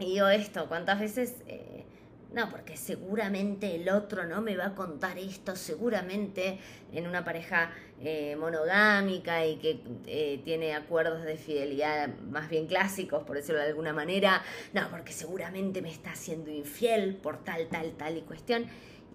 y, 0.00 0.06
digo 0.06 0.28
esto, 0.28 0.68
¿cuántas 0.68 1.00
veces... 1.00 1.36
Eh, 1.46 1.84
no, 2.32 2.50
porque 2.50 2.76
seguramente 2.76 3.74
el 3.74 3.88
otro 3.88 4.26
no 4.26 4.42
me 4.42 4.54
va 4.54 4.66
a 4.66 4.74
contar 4.74 5.18
esto, 5.18 5.56
seguramente 5.56 6.58
en 6.92 7.06
una 7.06 7.24
pareja 7.24 7.70
eh, 8.00 8.36
monogámica 8.36 9.46
y 9.46 9.56
que 9.56 9.80
eh, 10.06 10.40
tiene 10.44 10.74
acuerdos 10.74 11.22
de 11.24 11.38
fidelidad 11.38 12.08
más 12.30 12.50
bien 12.50 12.66
clásicos, 12.66 13.24
por 13.24 13.36
decirlo 13.36 13.60
de 13.60 13.68
alguna 13.68 13.94
manera, 13.94 14.42
no, 14.74 14.90
porque 14.90 15.12
seguramente 15.12 15.80
me 15.80 15.90
está 15.90 16.10
haciendo 16.10 16.50
infiel 16.50 17.16
por 17.16 17.42
tal, 17.44 17.66
tal, 17.68 17.92
tal 17.92 18.18
y 18.18 18.22
cuestión. 18.22 18.66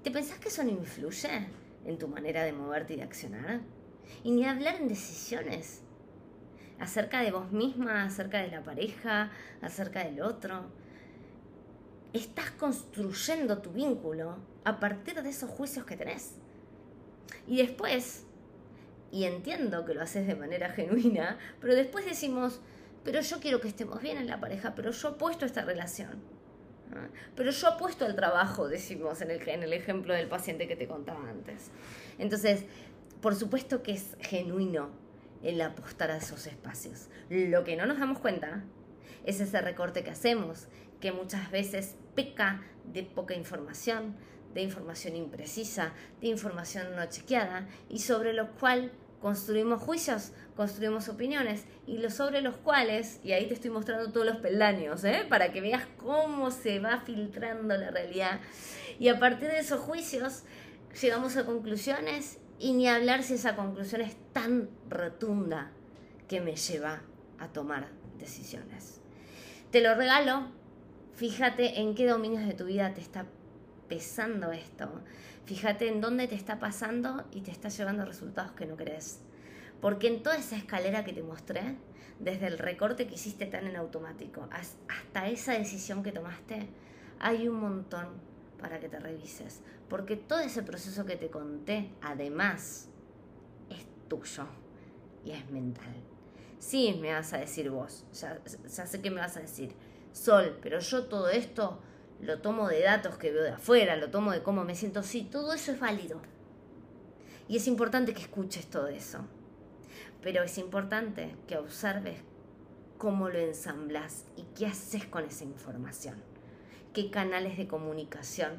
¿Te 0.02 0.10
pensás 0.10 0.39
que 0.39 0.47
eso 0.47 0.63
no 0.63 0.71
influye 0.71 1.47
en 1.86 1.97
tu 1.99 2.08
manera 2.08 2.43
de 2.43 2.52
moverte 2.52 2.93
y 2.93 2.97
de 2.97 3.04
accionar? 3.04 3.62
Y 4.23 4.32
ni 4.32 4.45
hablar 4.45 4.76
en 4.76 4.88
decisiones 4.88 5.84
acerca 6.80 7.21
de 7.21 7.32
vos 7.32 7.52
misma, 7.52 8.06
acerca 8.06 8.41
de 8.41 8.47
la 8.47 8.63
pareja, 8.63 9.32
acerca 9.62 10.04
del 10.04 10.19
otro 10.21 10.65
estás 12.13 12.52
construyendo 12.52 13.58
tu 13.58 13.71
vínculo 13.71 14.38
a 14.63 14.80
partir 14.80 15.21
de 15.21 15.30
esos 15.30 15.49
juicios 15.49 15.86
que 15.86 15.97
tenés. 15.97 16.36
Y 17.47 17.58
después, 17.58 18.26
y 19.12 19.26
entiendo 19.26 19.84
que 19.86 19.93
lo 19.93 20.02
haces 20.02 20.28
de 20.28 20.36
manera 20.36 20.69
genuina, 20.69 21.38
pero 21.60 21.76
después 21.76 22.06
decimos, 22.06 22.62
pero 23.04 23.21
yo 23.21 23.39
quiero 23.39 23.60
que 23.60 23.67
estemos 23.67 24.02
bien 24.02 24.17
en 24.17 24.28
la 24.28 24.39
pareja, 24.39 24.76
pero 24.76 24.91
yo 24.91 25.10
apuesto 25.10 25.45
a 25.45 25.47
esta 25.47 25.63
relación. 25.63 26.21
Pero 27.36 27.49
yo 27.49 27.67
apuesto 27.67 28.06
al 28.06 28.15
trabajo, 28.15 28.67
decimos 28.67 29.21
en 29.21 29.32
el, 29.32 29.49
en 29.49 29.63
el 29.63 29.73
ejemplo 29.73 30.13
del 30.13 30.28
paciente 30.28 30.67
que 30.67 30.76
te 30.76 30.88
contaba 30.88 31.28
antes. 31.28 31.71
Entonces, 32.19 32.65
por 33.19 33.36
supuesto 33.36 33.82
que 33.82 33.93
es 33.93 34.15
genuino 34.19 34.89
el 35.41 35.60
apostar 35.62 36.12
a 36.12 36.17
esos 36.17 36.45
espacios. 36.45 37.08
Lo 37.30 37.63
que 37.63 37.76
no 37.76 37.86
nos 37.86 37.99
damos 37.99 38.19
cuenta 38.19 38.63
es 39.26 39.39
ese 39.39 39.60
recorte 39.62 40.04
que 40.04 40.12
hacemos, 40.12 40.67
que 41.02 41.12
muchas 41.12 41.49
veces 41.52 41.95
peca 42.15 42.62
de 42.86 43.04
poca 43.04 43.34
información, 43.34 44.15
de 44.54 44.62
información 44.62 45.15
imprecisa, 45.15 45.93
de 46.21 46.28
información 46.28 46.95
no 46.95 47.06
chequeada 47.08 47.67
y 47.89 47.99
sobre 47.99 48.34
lo 48.34 48.52
cual 48.52 48.91
construimos 49.21 49.82
juicios, 49.82 50.34
construimos 50.56 51.08
opiniones 51.08 51.63
y 51.88 51.97
lo 51.97 52.10
sobre 52.10 52.41
los 52.41 52.58
cuales, 52.58 53.21
y 53.23 53.32
ahí 53.32 53.47
te 53.47 53.54
estoy 53.54 53.71
mostrando 53.71 54.12
todos 54.12 54.26
los 54.26 54.38
peldaños, 54.38 55.04
¿eh? 55.06 55.26
para 55.30 55.54
que 55.54 55.62
veas 55.62 55.86
cómo 55.97 56.52
se 56.52 56.80
va 56.80 56.99
filtrando 56.99 57.78
la 57.78 57.89
realidad. 57.89 58.41
Y 58.99 59.08
a 59.08 59.19
partir 59.19 59.47
de 59.47 59.60
esos 59.60 59.80
juicios 59.80 60.43
llegamos 61.02 61.38
a 61.38 61.45
conclusiones 61.45 62.38
y 62.60 62.73
ni 62.73 62.88
hablar 62.89 63.23
si 63.23 63.36
esa 63.36 63.56
conclusión 63.56 64.02
es 64.02 64.15
tan 64.34 64.69
rotunda 64.89 65.71
que 66.28 66.41
me 66.41 66.56
lleva 66.56 67.02
a 67.39 67.47
tomar 67.47 67.88
decisiones. 68.19 68.99
Te 69.71 69.82
lo 69.82 69.95
regalo 69.95 70.47
Fíjate 71.15 71.80
en 71.80 71.93
qué 71.93 72.08
dominios 72.08 72.45
de 72.47 72.56
tu 72.56 72.65
vida 72.65 72.93
te 72.93 73.02
está 73.02 73.26
pesando 73.88 74.52
esto. 74.52 74.89
Fíjate 75.45 75.88
en 75.88 76.02
dónde 76.02 76.28
te 76.28 76.34
está 76.34 76.58
pasando 76.58 77.26
y 77.32 77.41
te 77.41 77.52
está 77.52 77.69
llevando 77.69 78.04
resultados 78.04 78.54
que 78.54 78.65
no 78.65 78.76
crees. 78.76 79.19
Porque 79.80 80.08
en 80.08 80.23
toda 80.23 80.38
esa 80.38 80.56
escalera 80.56 81.04
que 81.04 81.13
te 81.13 81.21
mostré, 81.21 81.76
desde 82.19 82.47
el 82.47 82.58
recorte 82.58 83.06
que 83.06 83.15
hiciste 83.15 83.45
tan 83.45 83.67
en 83.67 83.76
automático 83.76 84.47
hasta 84.52 85.28
esa 85.28 85.54
decisión 85.54 86.02
que 86.02 86.12
tomaste, 86.12 86.67
hay 87.19 87.47
un 87.47 87.60
montón 87.60 88.08
para 88.60 88.80
que 88.80 88.89
te 88.89 88.99
revises. 88.99 89.62
Porque 89.89 90.15
todo 90.15 90.39
ese 90.39 90.63
proceso 90.63 91.06
que 91.06 91.15
te 91.15 91.30
conté, 91.30 91.91
además, 92.02 92.89
es 93.69 93.86
tuyo 94.08 94.47
y 95.23 95.32
es 95.32 95.47
mental. 95.52 95.93
Sí, 96.58 96.97
me 96.99 97.13
vas 97.13 97.34
a 97.34 97.38
decir 97.38 97.69
vos, 97.69 98.06
ya, 98.13 98.39
ya 98.45 98.88
sé 98.88 99.02
que 99.02 99.12
me 99.12 99.19
vas 99.19 99.36
a 99.38 99.41
decir 99.41 99.76
Sol, 100.13 100.58
pero 100.62 100.80
yo 100.80 101.06
todo 101.06 101.30
esto 101.30 101.80
lo 102.21 102.39
tomo 102.39 102.69
de 102.69 102.82
datos 102.82 103.17
que 103.17 103.32
veo 103.32 103.43
de 103.43 103.49
afuera, 103.49 103.97
lo 103.97 104.10
tomo 104.10 104.32
de 104.32 104.43
cómo 104.43 104.63
me 104.63 104.76
siento. 104.76 105.04
Sí, 105.04 105.28
todo 105.30 105.54
eso 105.54 105.71
es 105.73 105.80
válido. 105.80 106.21
Y 107.47 107.58
es 107.58 107.67
importante 107.67 108.13
que 108.13 108.21
escuches 108.21 108.67
todo 108.67 108.88
eso. 108.88 109.26
Pero 110.21 110.43
es 110.43 110.58
importante 110.58 111.36
que 111.47 111.58
observes 111.58 112.19
cómo 112.97 113.28
lo 113.28 113.39
ensamblas 113.39 114.26
y 114.38 114.43
qué 114.56 114.67
haces 114.67 115.06
con 115.06 115.26
esa 115.26 115.43
información. 115.43 116.15
Qué 116.93 117.10
canales 117.10 117.58
de 117.58 117.67
comunicación 117.67 118.52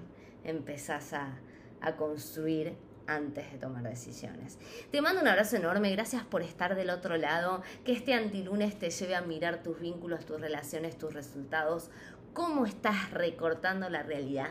empezás 0.42 1.14
a, 1.14 1.38
a 1.80 1.96
construir 1.96 2.76
antes 3.06 3.50
de 3.52 3.58
tomar 3.58 3.82
decisiones. 3.82 4.58
Te 4.90 5.00
mando 5.00 5.20
un 5.20 5.28
abrazo 5.28 5.56
enorme, 5.56 5.90
gracias 5.90 6.22
por 6.24 6.42
estar 6.42 6.74
del 6.74 6.90
otro 6.90 7.16
lado, 7.16 7.62
que 7.84 7.92
este 7.92 8.14
antilunes 8.14 8.78
te 8.78 8.90
lleve 8.90 9.14
a 9.14 9.22
mirar 9.22 9.62
tus 9.62 9.80
vínculos, 9.80 10.24
tus 10.26 10.40
relaciones, 10.40 10.98
tus 10.98 11.12
resultados, 11.12 11.90
cómo 12.32 12.66
estás 12.66 13.10
recortando 13.10 13.88
la 13.88 14.02
realidad, 14.02 14.50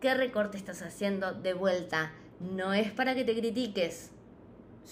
qué 0.00 0.14
recorte 0.14 0.58
estás 0.58 0.82
haciendo 0.82 1.32
de 1.32 1.54
vuelta, 1.54 2.12
no 2.40 2.74
es 2.74 2.90
para 2.90 3.14
que 3.14 3.24
te 3.24 3.38
critiques. 3.38 4.10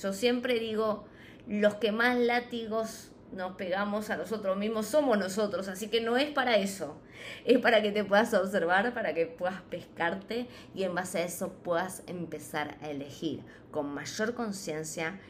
Yo 0.00 0.12
siempre 0.12 0.58
digo, 0.58 1.04
los 1.46 1.74
que 1.74 1.92
más 1.92 2.16
látigos 2.16 3.10
nos 3.32 3.56
pegamos 3.56 4.10
a 4.10 4.16
nosotros 4.16 4.56
mismos 4.56 4.86
somos 4.86 5.18
nosotros, 5.18 5.68
así 5.68 5.88
que 5.88 6.00
no 6.00 6.16
es 6.16 6.30
para 6.30 6.56
eso, 6.56 6.96
es 7.44 7.58
para 7.58 7.82
que 7.82 7.92
te 7.92 8.04
puedas 8.04 8.34
observar, 8.34 8.92
para 8.94 9.14
que 9.14 9.26
puedas 9.26 9.60
pescarte 9.62 10.48
y 10.74 10.84
en 10.84 10.94
base 10.94 11.18
a 11.18 11.24
eso 11.24 11.52
puedas 11.52 12.02
empezar 12.06 12.76
a 12.82 12.90
elegir 12.90 13.42
con 13.70 13.92
mayor 13.92 14.34
conciencia 14.34 15.20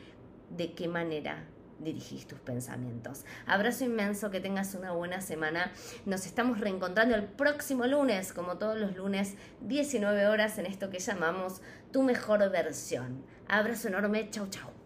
de 0.51 0.73
qué 0.73 0.89
manera 0.89 1.45
dirigís 1.79 2.27
tus 2.27 2.39
pensamientos. 2.39 3.25
Abrazo 3.47 3.85
inmenso, 3.85 4.31
que 4.31 4.41
tengas 4.41 4.75
una 4.75 4.93
buena 4.93 5.21
semana. 5.21 5.73
Nos 6.05 6.27
estamos 6.27 6.61
reencontrando 6.61 7.15
el 7.15 7.25
próximo 7.25 7.87
lunes, 7.87 8.33
como 8.33 8.59
todos 8.59 8.79
los 8.79 8.97
lunes, 8.97 9.35
19 9.63 10.27
horas 10.27 10.59
en 10.59 10.67
esto 10.67 10.91
que 10.91 10.99
llamamos 10.99 11.63
tu 11.93 12.03
mejor 12.03 12.51
versión. 12.51 13.25
Abrazo 13.49 13.89
enorme, 13.89 14.29
chau 14.31 14.49
chau. 14.49 14.80